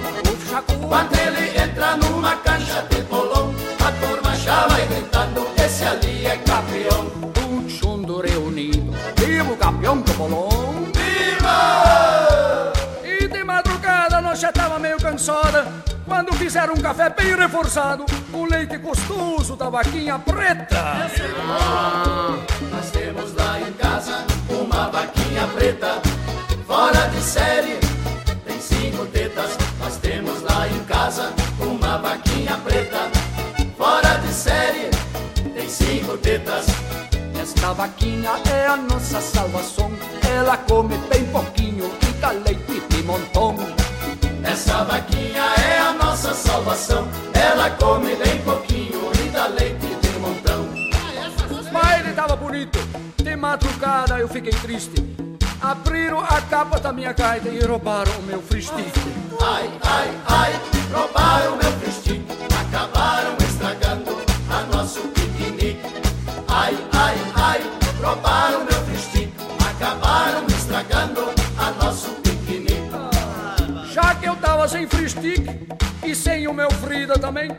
[0.87, 3.53] Quando ele entra numa caixa de bolão,
[3.85, 7.07] a turma já vai gritando: esse ali é campeão.
[7.67, 10.87] Chundo reunido, viva o campeão do bolão!
[10.93, 12.73] Viva!
[13.03, 15.67] E de madrugada nós já tava meio cansada.
[16.05, 20.77] Quando fizeram um café bem reforçado, com leite gostoso da vaquinha preta.
[21.49, 22.37] Ah,
[22.71, 26.01] nós temos lá em casa uma vaquinha preta,
[26.65, 27.77] fora de série,
[29.79, 33.09] Nós temos lá em casa uma vaquinha preta,
[33.77, 34.89] fora de série,
[35.53, 36.65] tem cinco tetas.
[37.39, 39.91] Esta vaquinha é a nossa salvação,
[40.35, 43.55] ela come bem pouquinho e dá leite de montão.
[44.43, 47.07] Essa vaquinha é a nossa salvação.
[47.33, 50.67] Ela come bem pouquinho e dá leite de montão.
[51.71, 52.79] Mas ele tava bonito.
[53.17, 55.26] De madrugada eu fiquei triste.
[55.61, 58.91] Abriram a capa da minha gaita e roubaram o meu fristique.
[59.41, 60.61] Ai, ai, ai,
[60.93, 62.25] roubaram o meu fristique.
[62.61, 64.17] Acabaram estragando
[64.49, 65.79] a nosso piquenique.
[66.47, 69.33] Ai, ai, ai, roubaram o meu fristique.
[69.69, 71.21] Acabaram estragando
[71.57, 72.17] a nosso
[73.91, 75.67] já que eu tava sem fristique
[76.05, 77.49] e sem o meu Frida também,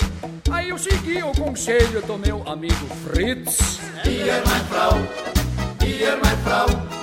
[0.50, 3.78] Aí eu segui o conselho do meu amigo Fritz.
[4.04, 4.92] Ihr, mein Frau,
[5.84, 6.97] ihr, mein Frau, eu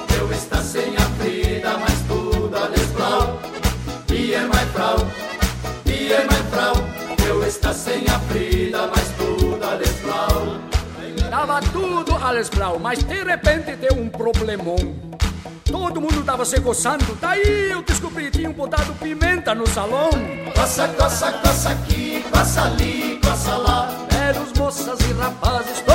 [0.45, 3.39] está sem a Frida, mas tudo alles blau.
[4.11, 4.97] Ihr, mein Frau,
[5.85, 6.75] ihr, mein Frau,
[7.27, 10.59] eu está sem a Frida, mas tudo alles blau.
[11.29, 14.77] Tava tudo alles blau, mas de repente deu um problemão.
[15.65, 20.09] Todo mundo tava se coçando, daí eu descobri que tinham botado pimenta no salão.
[20.55, 23.89] Coça, coça, coça aqui, coça ali, coça lá.
[24.09, 25.94] Belos moças e rapazes, todo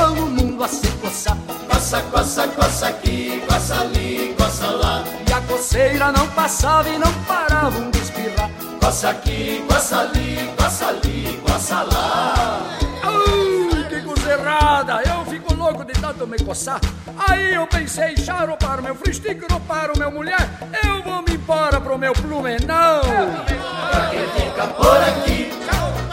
[0.63, 1.37] a se coçar.
[1.69, 5.03] Coça, coça, coça aqui, coça ali, coça lá.
[5.27, 8.49] E a coceira não passava e não paravam de espirrar.
[8.79, 12.61] Coça aqui, coça ali, coça ali, coça lá.
[13.03, 15.01] Ai, que coisa errada!
[15.03, 16.79] Eu fico louco de tanto me coçar.
[17.27, 20.49] Aí eu pensei, charo para o meu fristículo, para o meu mulher,
[20.83, 23.01] eu vou me embora pro meu plumenão.
[23.01, 25.51] Pra quem fica por aqui,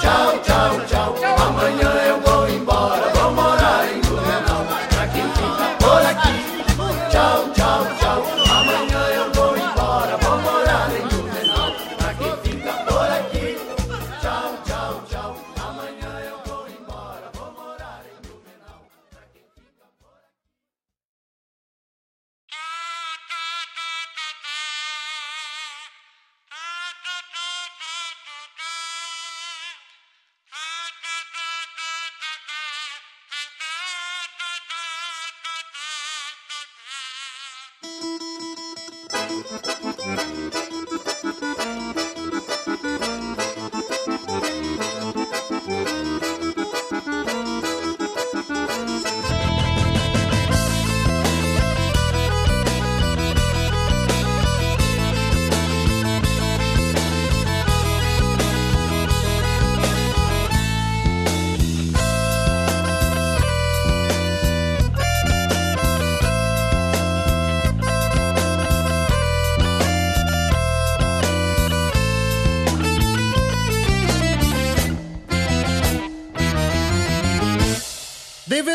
[0.01, 1.37] tchau, tchau, tchau.
[1.47, 2.28] Amanhã eu vou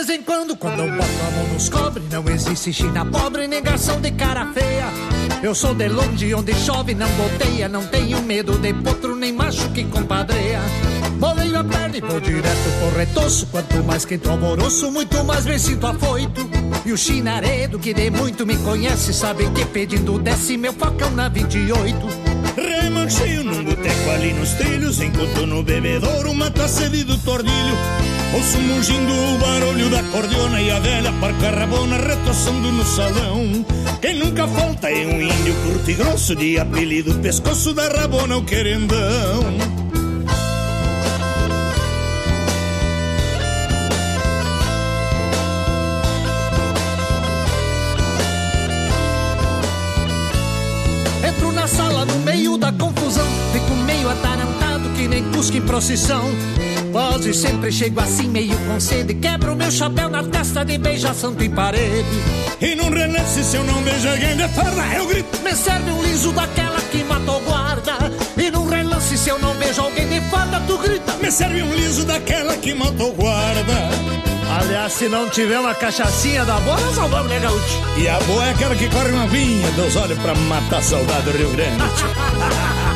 [0.05, 4.01] vez em quando, quando eu boto a mão nos cobre, não existe China pobre, negação
[4.01, 4.85] de cara feia.
[5.41, 9.69] Eu sou de longe, onde chove, não goteia, não tenho medo de potro, nem macho
[9.69, 10.59] que compadreia.
[11.19, 15.57] Boleio a perna e vou direto pro retoço, quanto mais quento alvoroço, muito mais me
[15.57, 16.49] sinto afoito.
[16.85, 21.29] E o chinaredo, que de muito me conhece, sabe que pedindo desce meu facão na
[21.29, 21.95] 28.
[22.57, 28.59] Remancheio num boteco ali nos trilhos Enquanto no bebedouro uma taça de do tordilho Ouço
[28.59, 33.65] mugindo o barulho da cordiona E a velha parca rabona retoçando no salão.
[34.01, 38.43] Quem nunca falta é um índio curto e grosso De apelido pescoço da rabona o
[38.43, 39.73] querendão.
[51.65, 56.29] Sala no meio da confusão, fico meio atarantado que nem cusco em procissão.
[56.93, 61.43] Quase sempre chego assim meio com sede, quebro meu chapéu na testa de beija santo
[61.43, 62.05] em parede.
[62.61, 65.41] E num relance se eu não vejo alguém de farra eu grito.
[65.43, 67.93] Me serve um liso daquela que matou guarda.
[68.37, 71.13] E num relance se eu não vejo alguém de farda, tu grita.
[71.13, 73.89] Me serve um liso daquela que matou guarda.
[74.59, 77.81] Aliás, se não tiver uma cachaçinha da boa, nós salvamos, né, gaúcho?
[77.97, 81.23] E a boa é aquela que corre uma vinha dos olhos pra matar a saudade
[81.23, 81.73] do Rio Grande.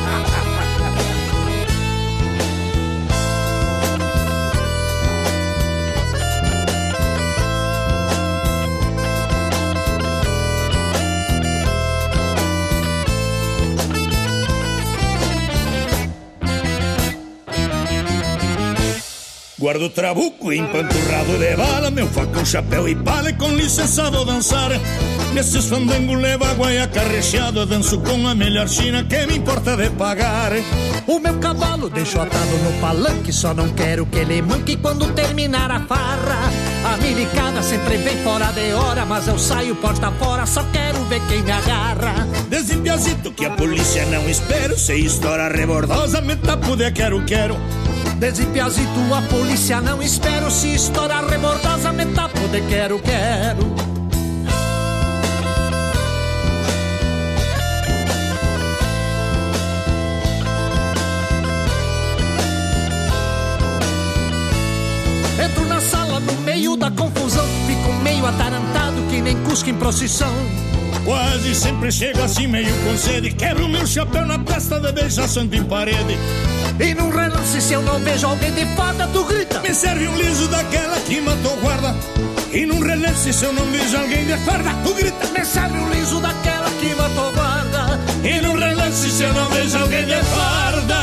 [19.67, 24.71] Guardo trabuco empanturrado de bala Meu facão, chapéu e pala e com licença vou dançar.
[25.33, 29.89] Nesses fandangos levo água e acarrecheado Danço com a melhor china que me importa de
[29.89, 30.53] pagar.
[31.05, 35.69] O meu cavalo deixo atado no palanque Só não quero que ele manque quando terminar
[35.69, 36.49] a farra.
[36.85, 41.19] A milicada sempre vem fora de hora Mas eu saio porta fora, só quero ver
[41.27, 42.25] quem me agarra.
[42.49, 47.57] Desde piazito que a polícia não espero Se estoura rebordosa, me tapo de quero, quero
[48.19, 53.75] Desde piazito a polícia não espero Se estoura rebordosa, me tapo de quero, quero.
[65.39, 70.33] Entro na sala no meio da confusão Fico meio atarantado que nem cusco em procissão.
[71.05, 75.55] Quase sempre chego assim meio com sede Quebro meu chapéu na testa de beija santo
[75.55, 76.17] em parede
[76.79, 79.59] E num relance, se eu não vejo alguém de farda, tu grita.
[79.61, 81.95] Me serve um liso daquela que matou guarda.
[82.53, 85.27] E num relance, se eu não vejo alguém de farda, tu grita.
[85.27, 87.99] Me serve um liso daquela que matou guarda.
[88.23, 90.95] E num relance, se eu não vejo alguém de farda.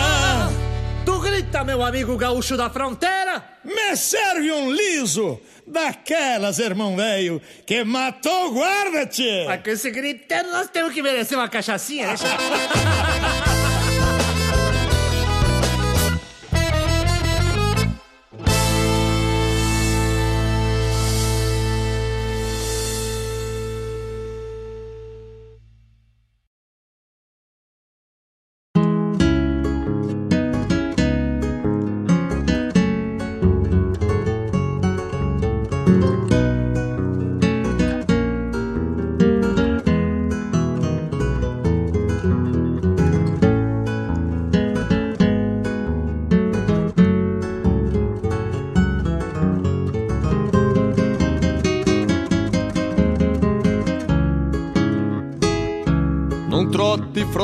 [1.05, 3.43] Tu grita, meu amigo gaúcho da fronteira.
[3.65, 9.45] Me serve um liso daquelas, irmão velho, que matou guarda, tchê.
[9.47, 12.27] Mas com esse gritando, nós temos que merecer uma cachaçinha, deixa.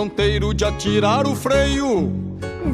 [0.00, 2.10] fronteiro de atirar o freio.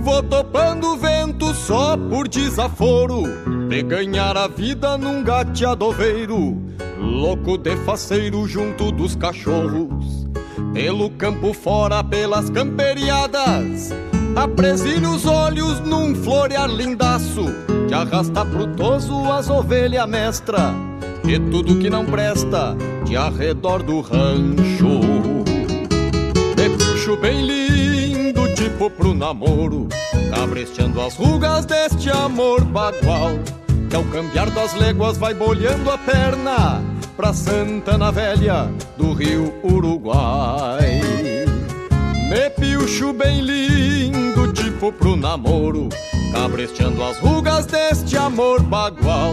[0.05, 3.23] Vou topando o vento só por desaforo
[3.69, 6.61] De ganhar a vida num gateadoveiro
[6.99, 10.27] Louco de faceiro junto dos cachorros.
[10.75, 13.93] Pelo campo fora, pelas camperiadas
[14.35, 17.45] Apresilho os olhos num florear lindaço
[17.89, 20.75] Que arrasta pro toso as ovelhas mestra
[21.25, 25.16] E tudo que não presta de arredor do rancho
[27.07, 29.87] bicho bem lindo, tipo pro namoro,
[30.35, 33.39] cabresteando as rugas deste amor bagual,
[33.89, 36.83] que ao cambiar das léguas vai bolhando a perna
[37.17, 41.01] pra Santana Velha do Rio Uruguai.
[42.29, 45.89] Me piucho bem lindo, tipo pro namoro,
[46.33, 49.33] cabresteando as rugas deste amor bagual.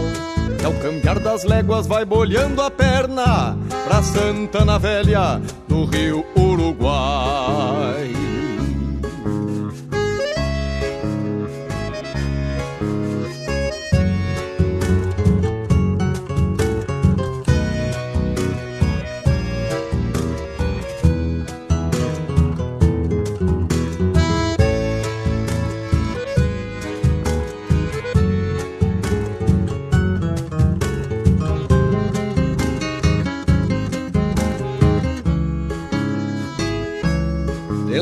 [0.64, 3.54] Que ao cambiar das léguas vai bolhando a perna
[3.84, 5.38] pra Santana Velha
[5.68, 8.03] do Rio Uruguai.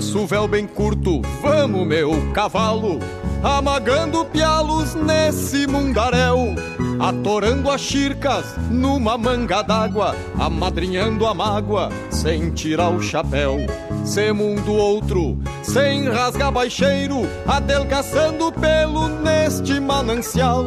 [0.03, 2.99] Desço o véu bem curto, vamos meu cavalo,
[3.41, 6.57] amagando pialos nesse mundaréu,
[6.99, 13.59] atorando as chircas numa manga d'água, amadrinhando a mágoa sem tirar o chapéu.
[14.05, 20.65] Se mundo outro, sem rasgar baixeiro, adelgaçando pelo neste manancial,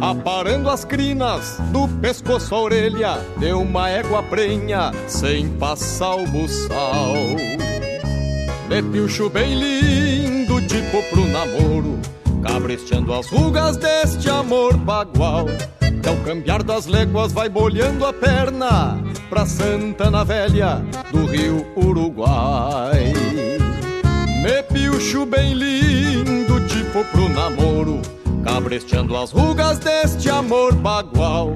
[0.00, 7.14] aparando as crinas do pescoço à orelha, de uma égua prenha sem passar o buçal.
[8.72, 12.00] De piucho bem lindo, tipo pro namoro
[12.42, 15.44] Cabresteando as rugas deste amor bagual.
[16.02, 18.98] Que ao cambiar das léguas vai bolhando a perna
[19.28, 23.12] Pra Santana Velha do Rio Uruguai.
[24.42, 28.00] Me piucho bem lindo, tipo pro namoro
[28.42, 31.54] Cabresteando as rugas deste amor bagual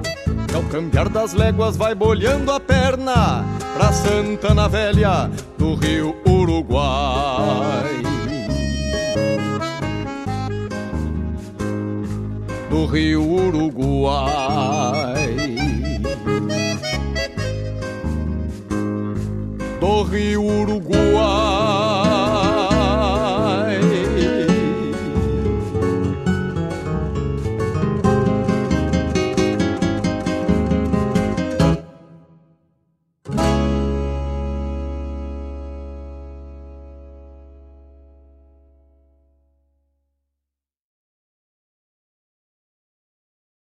[0.53, 8.03] ao cambiar das léguas vai bolhando a perna pra Santana Velha do Rio Uruguai.
[12.69, 15.15] Do Rio Uruguai.
[19.79, 21.66] Do Rio Uruguai.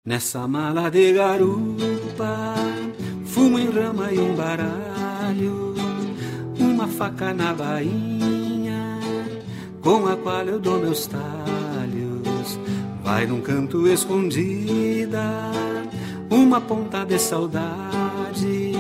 [0.04, 2.56] Nessa mala de garupa,
[3.24, 5.76] fumo em rama e um baralho,
[6.58, 8.98] uma faca na bainha,
[9.80, 12.58] com a qual eu dou meus talhos.
[13.04, 15.52] Vai num canto escondida,
[16.28, 18.72] uma ponta de saudade,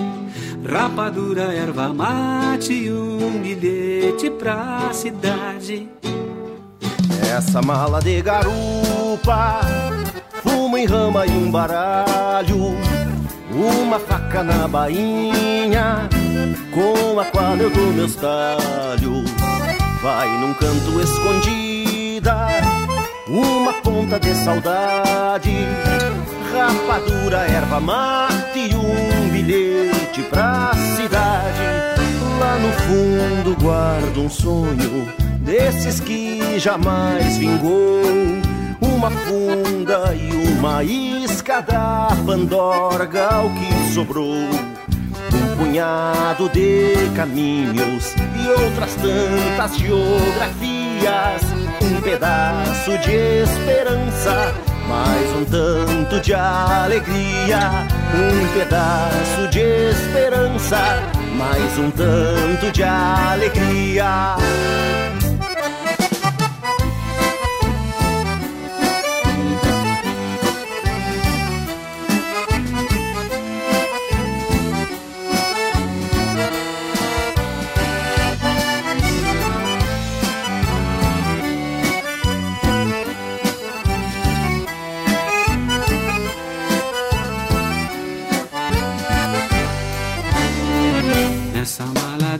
[0.68, 5.88] rapadura, erva mate um bilhete pra cidade.
[7.32, 9.60] Essa mala de garupa
[10.72, 12.74] Fumo em rama e um baralho
[13.52, 16.08] Uma faca na bainha
[16.72, 19.30] Com a qual eu dou meus talhos
[20.02, 22.48] Vai num canto escondida
[23.28, 25.56] uma ponta de saudade,
[26.52, 31.62] rapadura, erva mate e um bilhete pra cidade.
[32.38, 35.08] Lá no fundo guardo um sonho
[35.40, 38.02] desses que jamais vingou.
[38.82, 44.48] Uma funda e uma isca da pandorga, o que sobrou.
[45.32, 51.42] Um punhado de caminhos e outras tantas geografias.
[51.80, 54.52] Um pedaço de esperança,
[54.88, 57.86] mais um tanto de alegria.
[58.14, 61.02] Um pedaço de esperança,
[61.36, 64.36] mais um tanto de alegria.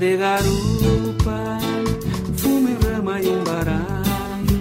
[0.03, 1.59] De garupa,
[2.37, 4.61] fumo em rama e um baralho,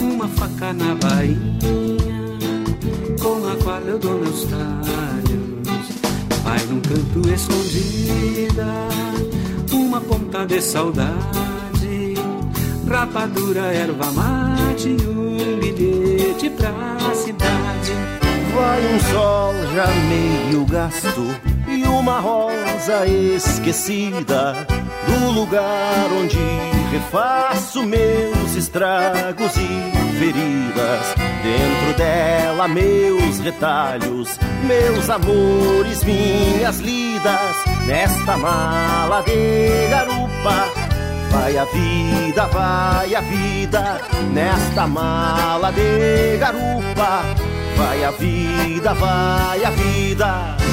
[0.00, 2.36] uma faca na bainha,
[3.22, 5.86] com a qual eu dou meus talhos.
[6.42, 8.66] Vai num canto escondida,
[9.70, 12.14] uma ponta de saudade,
[12.88, 17.92] rapadura, erva mate e um bilhete pra cidade.
[18.52, 21.53] Vai um sol já meio gasto
[21.98, 24.66] uma rosa esquecida
[25.06, 26.38] do lugar onde
[26.90, 31.14] refaço meus estragos e feridas.
[31.42, 37.56] Dentro dela, meus retalhos, meus amores, minhas lidas.
[37.86, 40.68] Nesta mala de garupa,
[41.30, 44.00] vai a vida, vai a vida.
[44.32, 47.22] Nesta mala de garupa,
[47.76, 50.63] vai a vida, vai a vida.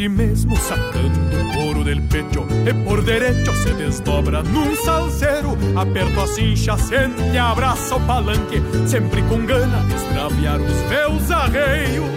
[0.00, 5.58] Si mesmo, sacando o couro del pecho, e por derecho se desdobra num salseiro.
[5.76, 11.30] Aperto a cincha, sente e abraça o palanque, sempre com gana de extraviar os meus
[11.30, 12.08] arreios.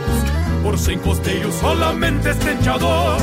[0.61, 3.17] Por sem costeio, solamente estenteador.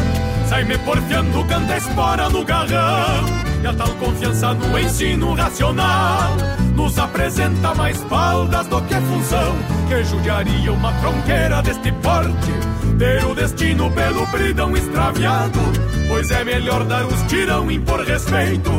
[0.46, 3.24] Sai-me porfiando, canta espora no garrão
[3.62, 6.34] E a tal confiança no ensino racional
[6.74, 12.52] Nos apresenta mais faldas do que função Que judiaria uma tronqueira deste porte
[12.96, 15.58] Ter o destino pelo bridão extraviado
[16.06, 18.70] Pois é melhor dar os tirão e impor respeito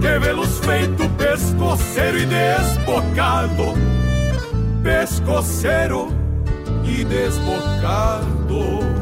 [0.00, 3.74] Que vê-los feito pescoceiro e desbocado.
[4.84, 6.08] Pescoceiro
[6.84, 8.99] e desbocado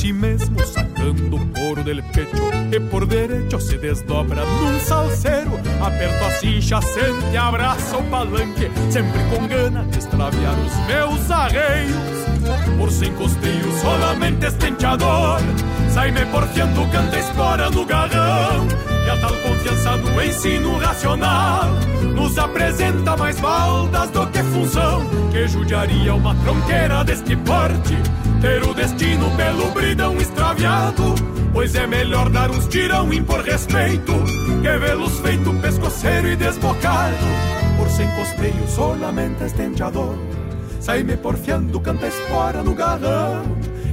[0.00, 5.60] si mesmo sacando o couro del pecho e por derecho se desdobra num salseiro.
[5.78, 12.20] Aperto a cincha, sente, abraça o palanque, sempre com gana de extraviar os meus arreios.
[12.78, 15.38] Por sem costeio, solamente estenteador,
[15.90, 18.66] sai-me porfiando, canta espora no garrão.
[19.04, 21.74] E a tal confiança no ensino racional
[22.14, 25.04] nos apresenta mais baldas do que função.
[25.30, 27.98] Que judiaria uma tronqueira deste porte
[28.40, 31.14] ter o destino pelo bridão extraviado.
[31.52, 34.12] Pois é melhor dar uns tirão impor respeito
[34.62, 37.26] que vê-los feito pescoceiro e desbocado.
[37.76, 40.16] Por sem costeio, solamente estenteador.
[40.80, 43.42] Sai-me porfiando, canta espora no garrão.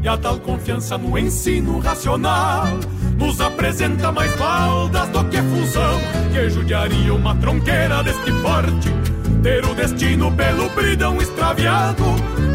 [0.02, 2.68] E a tal confiança no ensino racional
[3.18, 6.00] nos apresenta mais baldas do que função.
[6.32, 8.90] Que judiaria uma tronqueira deste porte
[9.42, 12.04] ter o destino pelo bridão extraviado.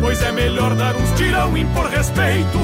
[0.03, 2.59] Pois é melhor dar uns tirão impor respeito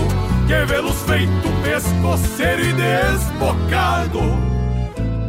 [0.48, 4.20] que vê-los feito pescoceiro e desbocado.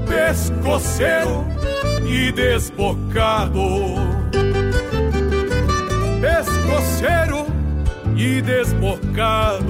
[0.08, 1.46] Pescoceiro
[2.08, 3.62] e desbocado.
[6.20, 7.46] Pescoceiro
[8.18, 9.70] e desbocado.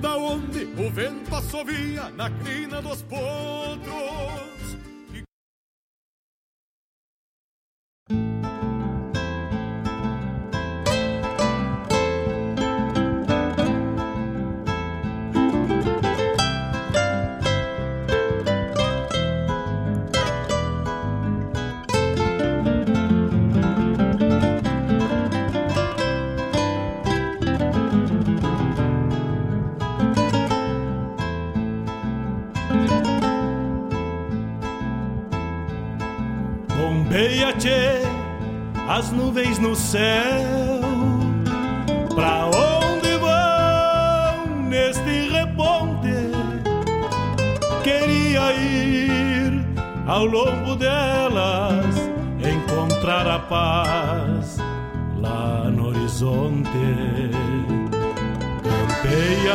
[0.00, 4.45] da onde o vento assovia na crina dos potros.
[36.96, 38.00] Bombeia, tchê,
[38.88, 40.80] as nuvens no céu.
[42.14, 46.32] Pra onde vão neste reponte?
[47.84, 49.62] Queria ir
[50.06, 51.84] ao longo delas,
[52.40, 54.56] encontrar a paz
[55.18, 56.70] lá no horizonte.
[58.64, 59.54] Campeia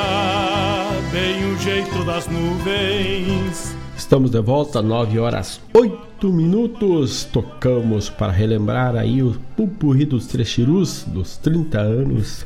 [1.12, 3.76] bem o jeito das nuvens.
[3.98, 7.24] Estamos de volta, 9 horas 8 minutos.
[7.24, 12.46] Tocamos para relembrar aí o pupurri dos Trechirus, dos 30 anos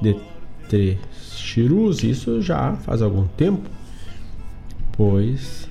[0.00, 0.16] de
[0.68, 2.04] Trechirus.
[2.04, 3.68] Isso já faz algum tempo,
[4.92, 5.68] pois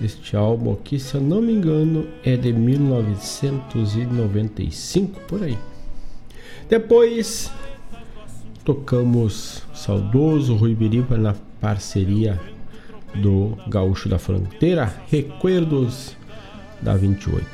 [0.00, 5.56] este álbum aqui, se eu não me engano, é de 1995 por aí.
[6.68, 7.50] Depois
[8.64, 12.38] tocamos saudoso Rui Biriba na parceria
[13.20, 16.16] do Gaúcho da Fronteira, Recuerdos
[16.80, 17.44] da 28.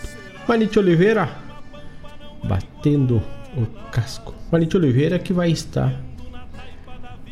[0.48, 1.28] Manite Oliveira
[2.44, 3.22] batendo
[3.56, 4.34] o casco.
[4.50, 5.92] Manite Oliveira que vai estar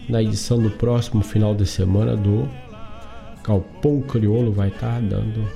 [0.09, 2.48] na edição do próximo final de semana do
[3.44, 5.48] Galpão Crioulo, vai estar dando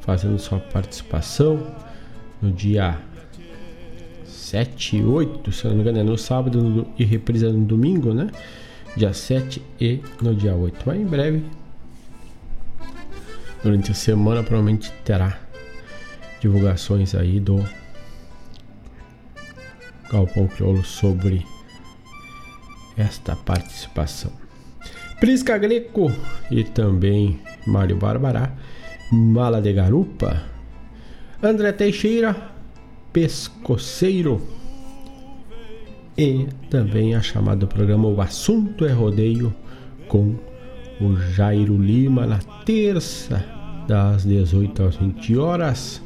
[0.00, 1.66] fazendo sua participação
[2.40, 2.98] no dia
[4.24, 8.30] 7 e 8, se não me engano, é no sábado e reprisa no domingo, né?
[8.96, 10.82] Dia 7 e no dia 8.
[10.84, 11.44] Mas em breve,
[13.62, 15.38] durante a semana, provavelmente terá
[16.40, 17.64] divulgações aí do
[20.10, 21.46] Galpão Crioulo sobre
[22.96, 24.32] esta participação.
[25.20, 26.10] Prisca Greco
[26.50, 28.52] e também Mário Barbará,
[29.12, 30.42] Mala de Garupa,
[31.42, 32.50] André Teixeira,
[33.12, 34.59] Pescoceiro
[36.16, 39.54] e também a chamada do programa O Assunto é Rodeio
[40.08, 40.34] com
[41.00, 43.44] o Jairo Lima na terça
[43.88, 46.02] das 18 às 20 horas.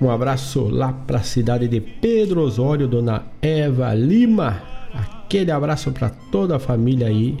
[0.00, 4.62] Um abraço lá para a cidade de Pedro Osório, dona Eva Lima.
[4.94, 7.38] Aquele abraço para toda a família aí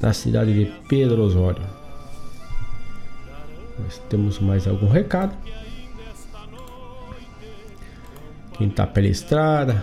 [0.00, 1.62] na cidade de Pedro Osório.
[3.78, 5.36] Nós temos mais algum recado?
[8.56, 9.82] Quem tá pela estrada,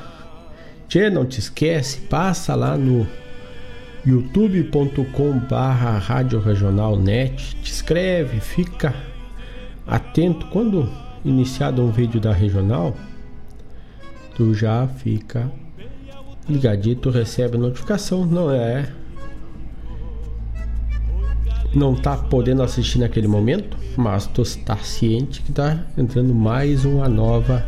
[0.88, 3.08] Tchê, não te esquece, passa lá no
[4.06, 7.56] youtube.com barra Rádio Regional Net.
[7.62, 8.94] Te inscreve, fica
[9.88, 10.48] atento.
[10.48, 10.90] Quando
[11.24, 12.94] iniciado um vídeo da Regional,
[14.36, 15.50] tu já fica
[16.50, 18.26] ligadinho, tu recebe notificação.
[18.26, 18.90] Não é
[21.74, 27.08] não tá podendo assistir naquele momento, mas tu está ciente que tá entrando mais uma
[27.08, 27.66] nova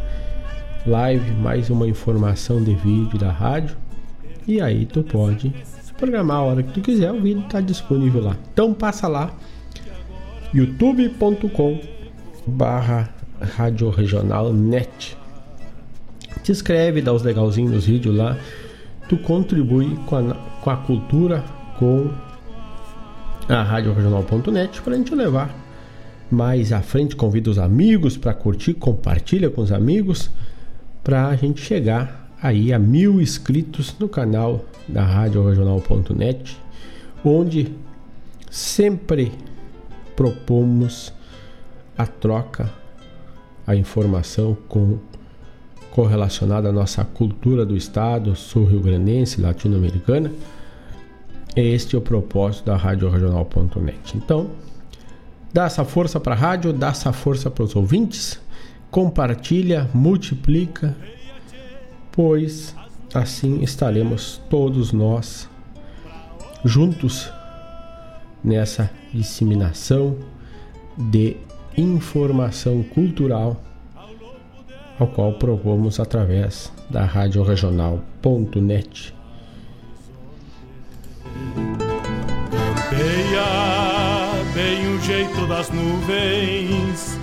[0.86, 3.76] live, mais uma informação de vídeo da rádio.
[4.46, 5.54] E aí tu pode
[5.98, 8.36] programar a hora que tu quiser, o vídeo está disponível lá.
[8.52, 9.34] Então passa lá
[10.54, 11.80] youtube.com
[12.46, 15.18] barra Rádio Regional Net.
[16.44, 18.38] Te inscreve, dá os legalzinhos nos vídeos lá.
[19.08, 21.44] Tu contribui com a, com a cultura,
[21.80, 22.10] com
[23.48, 25.56] a Rádio Regional.net para a gente levar
[26.30, 27.16] mais à frente.
[27.16, 30.30] Convida os amigos para curtir, compartilha com os amigos
[31.04, 36.58] para a gente chegar aí a mil inscritos no canal da Rádio Regional.net,
[37.24, 37.74] onde
[38.50, 39.32] sempre
[40.16, 41.14] propomos
[41.98, 42.70] a troca,
[43.66, 45.00] a informação com
[45.92, 50.32] correlacionada à nossa cultura do estado, sul-rio-grandense, latino-americana
[51.56, 54.18] este é o propósito da Rádio Regional.net.
[54.18, 54.50] Então,
[55.54, 58.40] dá essa força para a rádio, dá essa força para os ouvintes,
[58.94, 60.96] compartilha, multiplica,
[62.12, 62.76] pois
[63.12, 65.50] assim estaremos todos nós
[66.64, 67.28] juntos
[68.44, 70.16] nessa disseminação
[70.96, 71.36] de
[71.76, 73.60] informação cultural
[75.00, 79.12] ao qual propomos através da Rádio Regional.net
[82.92, 83.44] Campeia
[84.54, 87.23] bem o jeito das nuvens.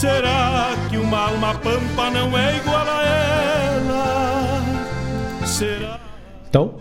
[0.00, 4.60] Será que uma alma pampa não é igual a ela?
[5.46, 6.00] Será?
[6.48, 6.74] Então,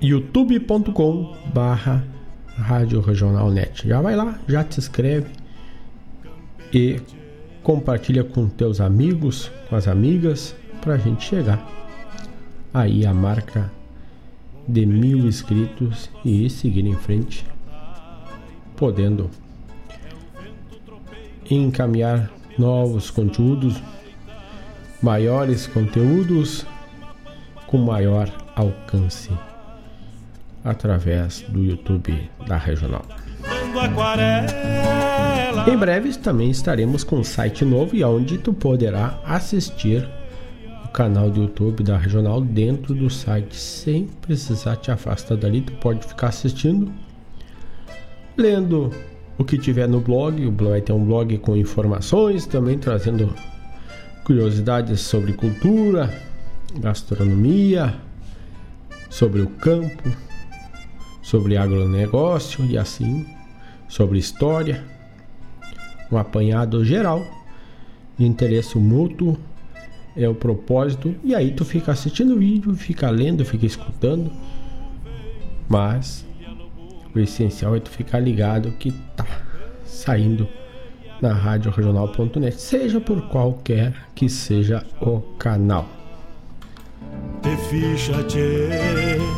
[0.00, 2.04] youtube.com barra
[2.56, 3.88] Rádio Regional Net.
[3.88, 5.26] Já vai lá, já te inscreve
[6.72, 7.00] e
[7.64, 11.68] compartilha com teus amigos, com as amigas, pra gente chegar
[12.72, 13.68] aí a marca
[14.68, 17.44] de mil inscritos e seguir em frente,
[18.76, 19.28] podendo
[21.50, 23.82] encaminhar novos conteúdos,
[25.02, 26.66] maiores conteúdos
[27.66, 29.30] com maior alcance
[30.64, 33.04] através do YouTube da Regional.
[35.66, 40.08] Em breve também estaremos com um site novo e onde tu poderá assistir
[40.94, 45.60] canal do YouTube da Regional dentro do site, sem precisar te afastar dali.
[45.60, 46.90] Tu pode ficar assistindo,
[48.36, 48.92] lendo
[49.38, 50.46] o que tiver no blog.
[50.50, 53.34] Vai ter um blog com informações, também trazendo
[54.24, 56.12] curiosidades sobre cultura,
[56.78, 57.94] gastronomia,
[59.10, 60.10] sobre o campo,
[61.22, 63.26] sobre agronegócio e assim,
[63.88, 64.82] sobre história.
[66.10, 67.24] Um apanhado geral
[68.18, 69.36] de interesse mútuo
[70.16, 71.14] é o propósito.
[71.24, 74.30] E aí tu fica assistindo o vídeo, fica lendo, fica escutando.
[75.68, 76.24] Mas
[77.14, 79.26] o essencial é tu ficar ligado que tá
[79.84, 80.48] saindo
[81.20, 85.88] na rádio regional.net, seja por qualquer que seja o canal.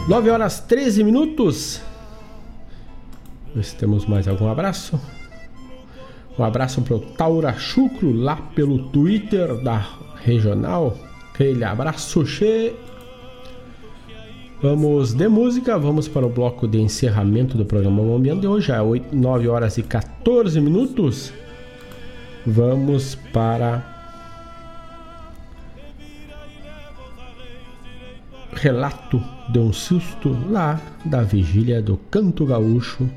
[0.09, 1.83] 9 horas 13 minutos.
[3.55, 5.01] Ver se temos mais algum abraço.
[6.39, 9.87] Um abraço pro Taura Chucro lá pelo Twitter da
[10.23, 10.97] regional.
[11.33, 12.75] Aquele abraço che.
[14.63, 18.81] Vamos de música, vamos para o bloco de encerramento do programa Momento de hoje, é
[18.81, 21.31] 8, 9 horas e 14 minutos.
[22.47, 23.85] Vamos para
[28.55, 33.11] relato de um susto lá da vigília do Canto Gaúcho,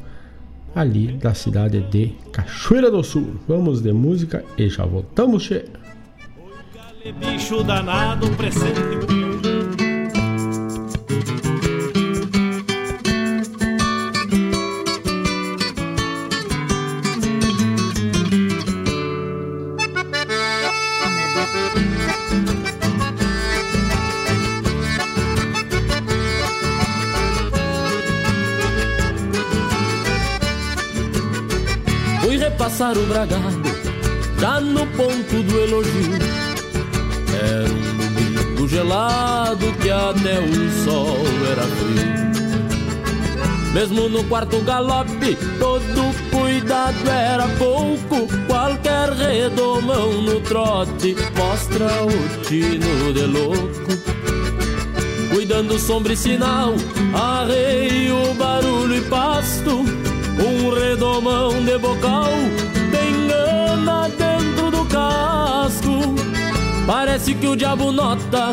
[0.75, 3.37] ali da cidade de Cachoeira do Sul.
[3.47, 5.63] Vamos de música e já voltamos, che.
[32.97, 33.61] O bragado,
[34.39, 36.13] já no ponto do elogio
[37.33, 41.17] era um domingo gelado que até o sol
[41.51, 42.19] era frio.
[43.73, 48.27] Mesmo no quarto galope, todo cuidado era pouco.
[48.47, 54.19] Qualquer redomão no trote mostra o tino de louco.
[55.31, 56.73] cuidando sombra e sinal,
[57.13, 62.31] arreio, barulho e pasto, um redomão de bocal,
[66.89, 68.51] Parece que o diabo nota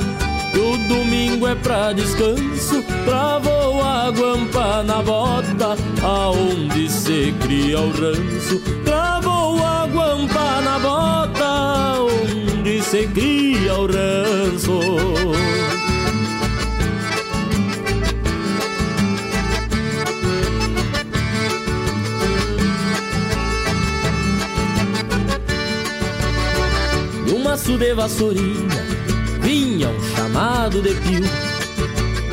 [0.53, 7.91] que o domingo é pra descanso, travou a guampa na bota, aonde se cria o
[7.93, 8.61] ranço.
[8.85, 14.81] Travou a guampa na bota, onde se cria o ranço.
[27.75, 28.87] De vassourinha
[29.41, 31.25] vinha um chamado de pio.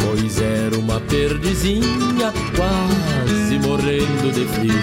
[0.02, 4.74] Pois era uma perdizinha quase morrendo de frio.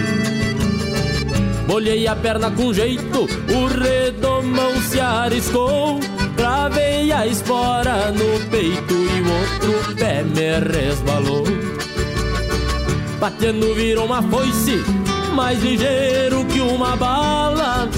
[1.69, 6.01] Molhei a perna com jeito, o redomão se arriscou
[6.41, 11.45] Cravei a espora no peito e o outro pé me resbalou.
[13.19, 14.83] Batendo virou uma foice,
[15.35, 17.90] mais ligeiro que uma bala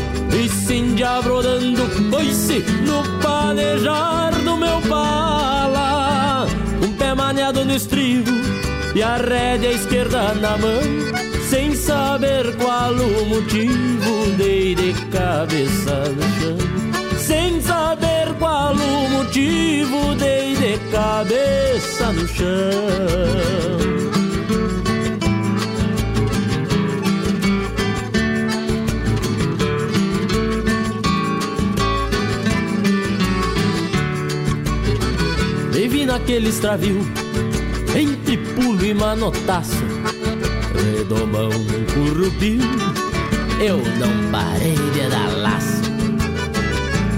[1.03, 6.47] cindia brodando coice no panejar do meu pala
[6.81, 8.31] Um pé maneado no estribo
[8.95, 10.81] e a rédea esquerda na mão
[11.49, 17.19] Sem saber qual o motivo, dei de cabeça no chão.
[17.19, 24.12] Sem saber qual o motivo, dei de cabeça no chão
[36.33, 37.01] naquele estravio,
[37.95, 39.85] entre pulo e manotaço,
[40.97, 41.51] redomão
[41.93, 42.63] currupio,
[43.61, 45.83] eu não parei de dar laço.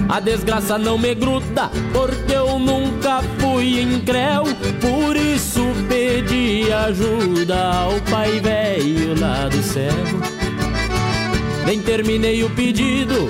[0.09, 4.43] A desgraça não me gruda, porque eu nunca fui incréu,
[4.81, 9.93] por isso pedi ajuda ao pai velho lá do céu.
[11.65, 13.29] Nem terminei o pedido,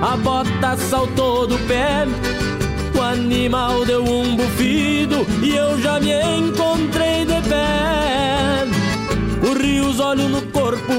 [0.00, 2.06] a bota saltou do pé
[3.10, 8.66] animal deu um bufido e eu já me encontrei de pé.
[9.40, 10.92] Corri os olhos no corpo,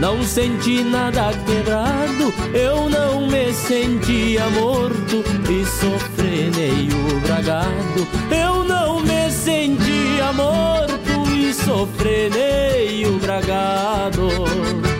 [0.00, 2.32] não senti nada quebrado.
[2.52, 8.06] Eu não me sentia morto e sofrenei o bragado.
[8.30, 14.95] Eu não me sentia morto e sofrenei o bragado.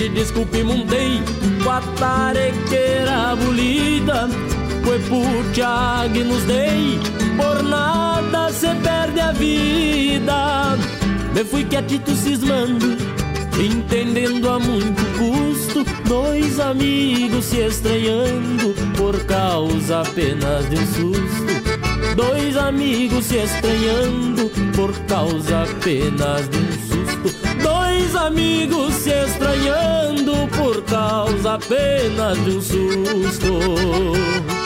[0.00, 1.20] Pedi desculpa e montei
[1.62, 4.30] com a tarequeira bolida
[4.82, 6.98] Foi por nos dei,
[7.36, 10.78] por nada se perde a vida.
[11.34, 12.96] Me fui quietito cismando,
[13.62, 22.16] entendendo a muito custo Dois amigos se estranhando por causa apenas de um susto.
[22.16, 26.79] Dois amigos se estranhando por causa apenas de um
[28.00, 34.59] Dois amigos se estranhando por causa apenas de um susto.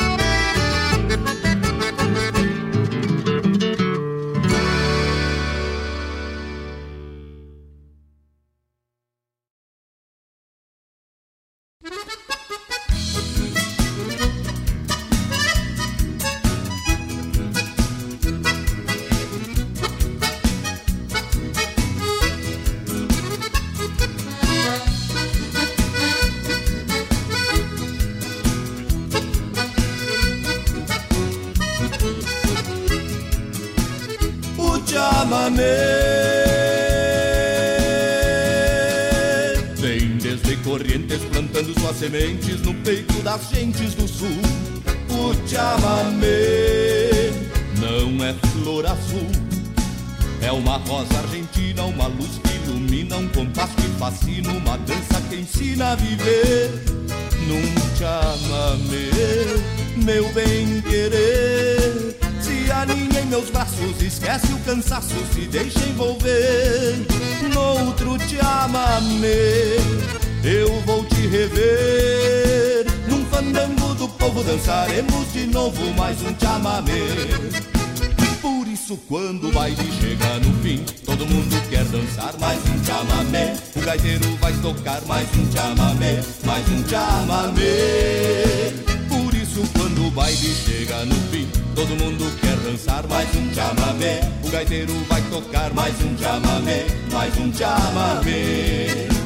[91.74, 94.20] Todo mundo quer dançar mais um chamamé.
[94.44, 99.23] O gaiteiro vai tocar mais um chamamé, mais um chamamé.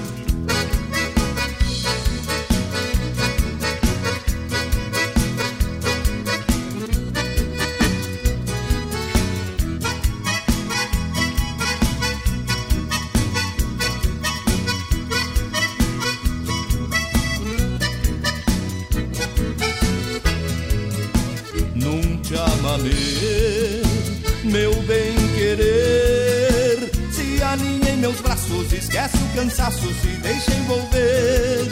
[29.38, 31.64] Cansaço, se deixa envolver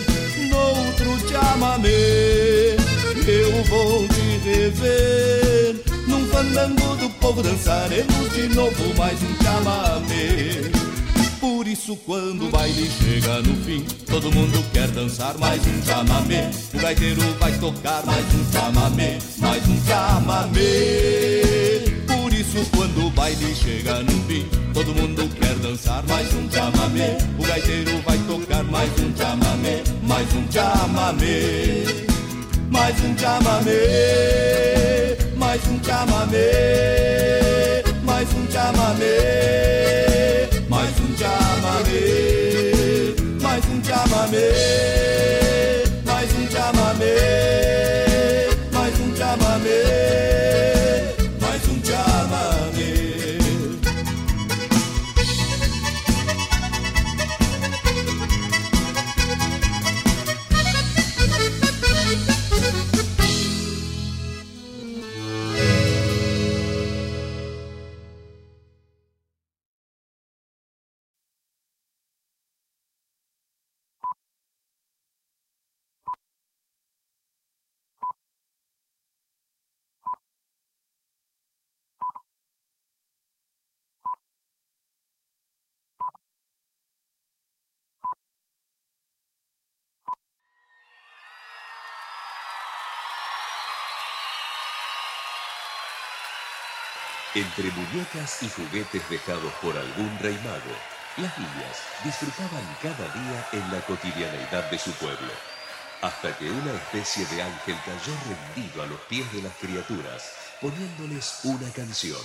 [0.49, 2.77] no outro chamamé.
[3.27, 5.75] Eu vou te rever
[6.07, 10.71] num fandango do povo dançaremos de novo mais um chamamé.
[11.41, 16.49] Por isso quando o baile chega no fim, todo mundo quer dançar mais um chamamé.
[16.73, 20.61] O gaiteiro vai tocar mais um chamamé, mais um chamamé.
[22.07, 27.19] Por isso quando baile chega no fim, Todo mundo quer dançar mais um chamamé.
[27.39, 31.85] O gaiteiro vai tocar mais um chamamé, mais um chamamé,
[32.71, 33.81] mais um chamamé,
[35.37, 36.45] mais um chamamé,
[38.05, 39.09] mais um chamamé,
[40.69, 41.95] mais um chamamé,
[43.43, 43.81] mais um
[44.31, 44.96] mais
[97.57, 100.77] Entre muñecas y juguetes dejados por algún rey mago,
[101.17, 105.33] las niñas disfrutaban cada día en la cotidianeidad de su pueblo,
[106.03, 111.41] hasta que una especie de ángel cayó rendido a los pies de las criaturas, poniéndoles
[111.45, 112.21] una canción.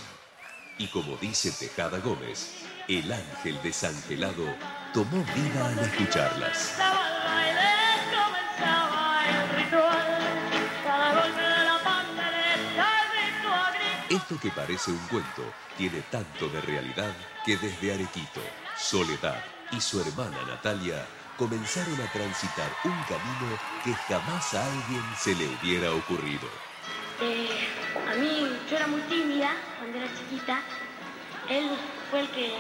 [0.78, 4.53] Y como dice Tejada Gómez, el ángel desangelado
[4.94, 6.74] tomó vida al escucharlas.
[14.32, 15.44] Esto que parece un cuento
[15.78, 17.14] tiene tanto de realidad
[17.45, 18.40] que desde Arequito,
[18.78, 19.44] Soledad
[19.74, 21.06] y su hermana Natalia
[21.36, 26.48] comenzaron a transitar un camino que jamás a alguien se le hubiera ocurrido.
[27.22, 27.49] Eh,
[28.10, 30.62] a mí, yo era muy tímida cuando era chiquita.
[31.49, 31.70] Él
[32.10, 32.53] fue el que,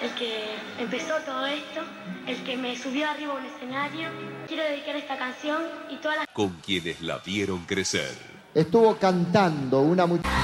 [0.00, 1.82] el que empezó todo esto,
[2.26, 4.08] el que me subió arriba a un escenario.
[4.48, 6.26] Quiero dedicar esta canción y todas las...
[6.32, 8.16] Con quienes la vieron crecer.
[8.54, 10.06] Estuvo cantando una...
[10.06, 10.43] con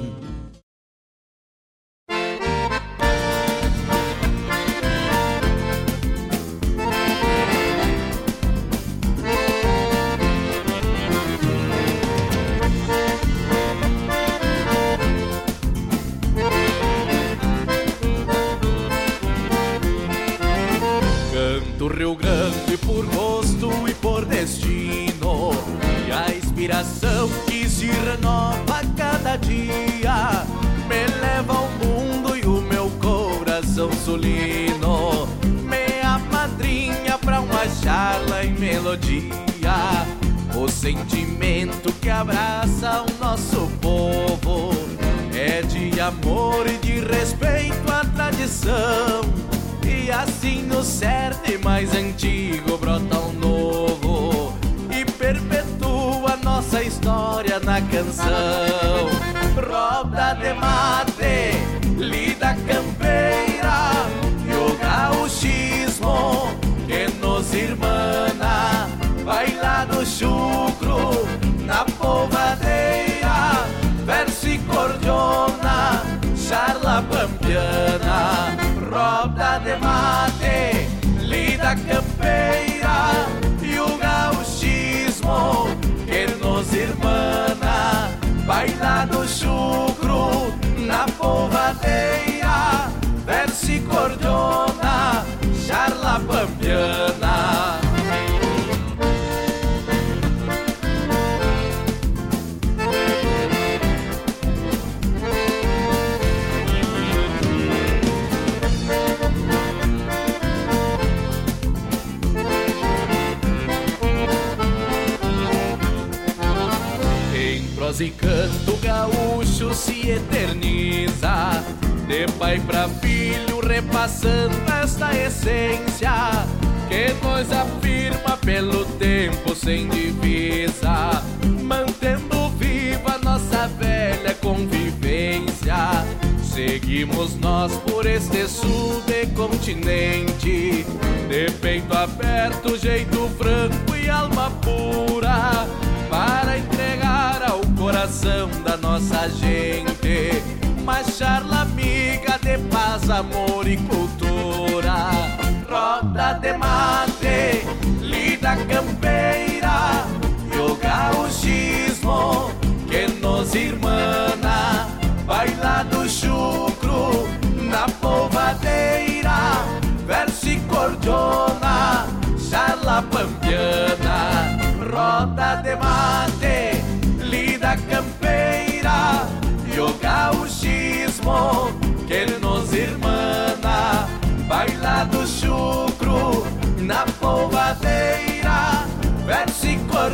[142.41, 145.67] certo jeito franco e alma pura
[146.09, 150.41] para entregar ao coração da nossa gente
[150.81, 154.00] uma charla amiga de paz, amor e cura.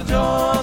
[0.07, 0.56] Cordiona,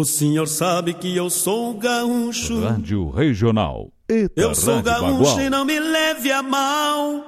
[0.00, 2.58] O senhor sabe que eu sou gaúcho.
[2.62, 3.92] Rádio Regional.
[4.08, 5.40] Eta Eu sou Rádio gaúcho Bagual.
[5.42, 7.22] e não me leve a mal.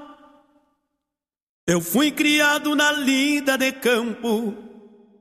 [1.67, 4.55] Eu fui criado na lida de campo,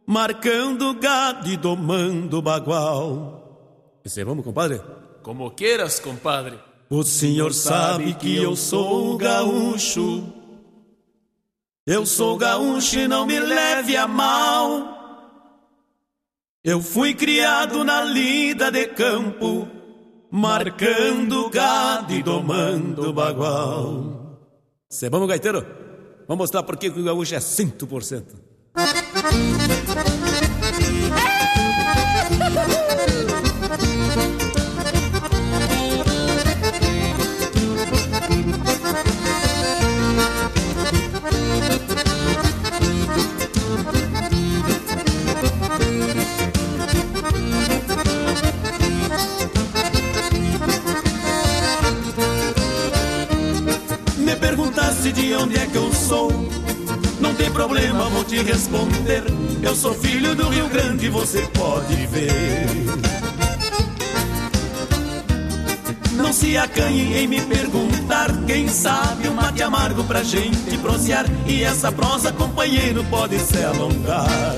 [0.08, 4.00] marcando gado e domando bagual.
[4.06, 4.82] E cê, vamos, compadre?
[5.22, 6.58] Como queiras, compadre.
[6.90, 10.24] O senhor sabe que eu sou gaúcho.
[11.86, 15.01] Eu sou gaúcho e não me leve a mal.
[16.64, 19.68] Eu fui criado na lida de campo,
[20.30, 24.38] marcando gado e domando bagual.
[24.88, 25.66] Cê, vamos, gaiteiro?
[26.28, 28.26] Vamos mostrar por que o gaúcho é 100%.
[55.02, 56.32] perguntasse de onde é que eu sou.
[57.20, 59.24] Não tem problema, vou te responder.
[59.62, 62.68] Eu sou filho do Rio Grande, você pode ver.
[66.14, 68.30] Não se acanhe em me perguntar.
[68.46, 71.26] Quem sabe um mate amargo pra gente prosear.
[71.48, 74.58] E essa prosa, companheiro, pode se alongar.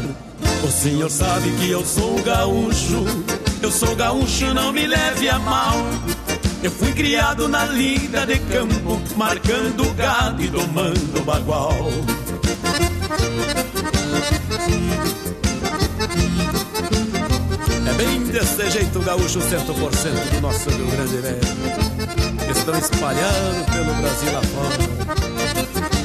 [0.63, 3.05] O senhor sabe que eu sou gaúcho.
[3.61, 5.75] Eu sou gaúcho, não me leve a mal.
[6.64, 11.91] Eu fui criado na lida de campo, marcando gado e domando bagual.
[17.85, 21.41] É bem desse jeito gaúcho 100% do nosso Rio Grande Velho.
[22.49, 26.02] Estão espalhados pelo Brasil afora.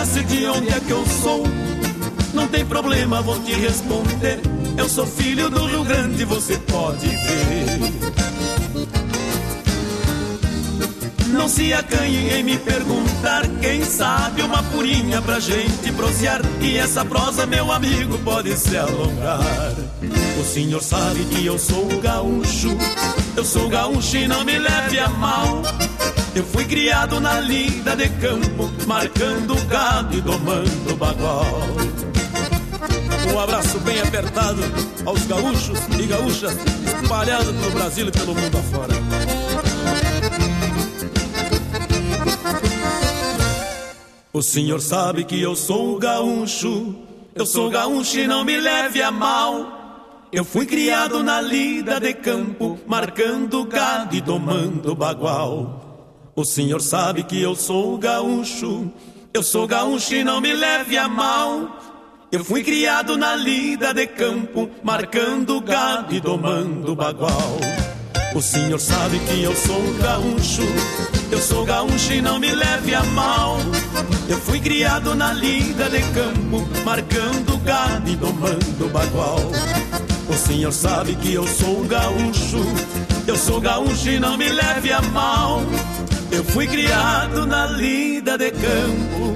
[0.00, 1.44] Perguntasse de onde é que eu sou,
[2.32, 4.40] não tem problema, vou te responder.
[4.76, 7.80] Eu sou filho do Rio Grande, você pode ver.
[11.28, 16.40] Não se acanhe em me perguntar, quem sabe uma purinha pra gente prosear.
[16.60, 19.74] E essa prosa, meu amigo, pode se alongar.
[20.40, 22.76] O senhor sabe que eu sou gaúcho,
[23.36, 25.62] eu sou gaúcho e não me leve a mal.
[26.40, 31.44] Eu fui criado na lida de campo, marcando gado e domando bagual.
[33.30, 34.62] Um abraço bem apertado
[35.04, 36.56] aos gaúchos e gaúchas
[37.02, 38.94] espalhados pelo Brasil e pelo mundo afora.
[44.32, 46.94] O senhor sabe que eu sou gaúcho,
[47.34, 50.24] eu sou gaúcho e não me leve a mal.
[50.32, 55.89] Eu fui criado na lida de campo, marcando gado e domando bagual.
[56.40, 58.90] O senhor sabe que eu sou gaúcho,
[59.34, 61.78] eu sou gaúcho e não me leve a mal.
[62.32, 67.58] Eu fui criado na lida de campo, marcando gado e domando bagual.
[68.34, 70.62] O senhor sabe que eu sou gaúcho,
[71.30, 73.58] eu sou gaúcho e não me leve a mal.
[74.26, 79.40] Eu fui criado na lida de campo, marcando gado e domando bagual.
[80.26, 82.64] O senhor sabe que eu sou gaúcho,
[83.26, 85.60] eu sou gaúcho e não me leve a mal.
[86.32, 89.34] Eu fui criado na lida de campo,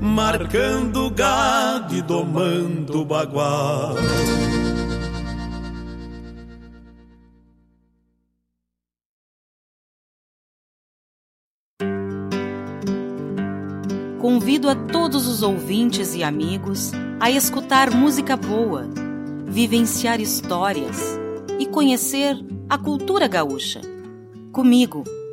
[0.00, 3.96] marcando gado e domando bagual.
[14.20, 18.88] Convido a todos os ouvintes e amigos a escutar música boa,
[19.46, 21.18] vivenciar histórias
[21.58, 22.36] e conhecer
[22.68, 23.80] a cultura gaúcha.
[24.52, 25.04] Comigo,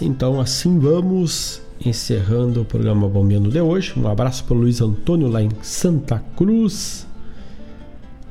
[0.00, 3.92] Então assim vamos encerrando o programa Bombeando de hoje.
[3.96, 7.04] Um abraço para o Luiz Antônio lá em Santa Cruz.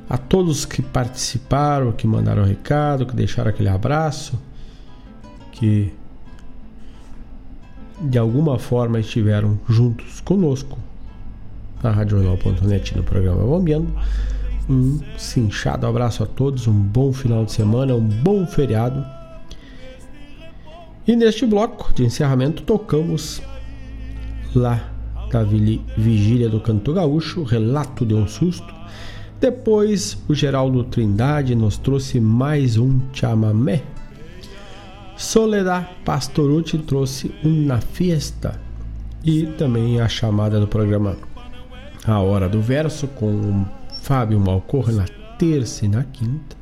[0.10, 4.40] A todos que participaram, que mandaram recado, que deixaram aquele abraço,
[5.52, 5.91] que
[7.99, 10.78] de alguma forma estiveram juntos conosco
[11.84, 13.94] na RadioJornal.net no programa Bombeando.
[14.70, 19.06] Um cinchado abraço a todos, um bom final de semana, um bom feriado
[21.07, 23.41] e neste bloco de encerramento tocamos
[24.56, 24.91] lá
[25.32, 28.73] da vigília do Canto Gaúcho, Relato de um Susto.
[29.40, 33.84] Depois o Geraldo Trindade nos trouxe mais um chamamé.
[35.18, 38.60] Soledad Pastorucci trouxe uma fiesta
[39.23, 41.18] e também a chamada do programa
[42.06, 43.65] A Hora do Verso com o
[44.02, 45.06] Fábio Malcorra na
[45.38, 46.56] terça e na quinta,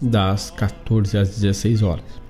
[0.00, 2.23] das 14 às 16 horas.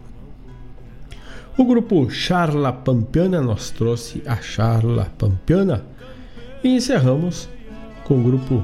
[1.56, 5.84] O grupo Charla Pampiana nos trouxe a Charla Pampiana
[6.64, 7.48] e encerramos
[8.02, 8.60] com o grupo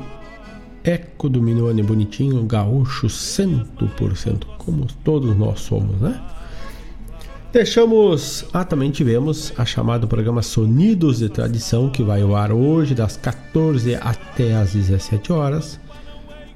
[0.83, 6.21] Eco do Minone Bonitinho, gaúcho 100%, como todos nós somos, né?
[7.53, 8.45] Deixamos.
[8.53, 13.17] Ah, também tivemos a chamada programa Sonidos de Tradição, que vai ao ar hoje, das
[13.17, 15.79] 14 até as 17 horas,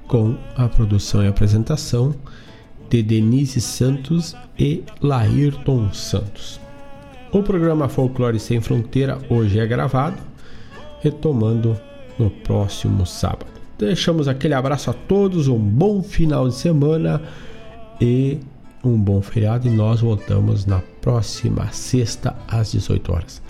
[0.08, 2.12] com a produção e apresentação
[2.88, 6.60] de Denise Santos e Laírton Santos.
[7.32, 10.16] O programa Folclore Sem Fronteira hoje é gravado,
[11.00, 11.76] retomando
[12.18, 13.46] no próximo sábado.
[13.78, 17.20] Deixamos aquele abraço a todos, um bom final de semana
[18.00, 18.38] e
[18.84, 23.42] um bom feriado e nós voltamos na próxima sexta às 18 horas.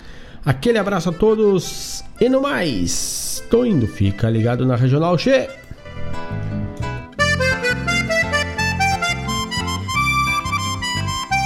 [0.43, 5.47] Aquele abraço a todos e no mais, tô indo, fica ligado na Regional Che.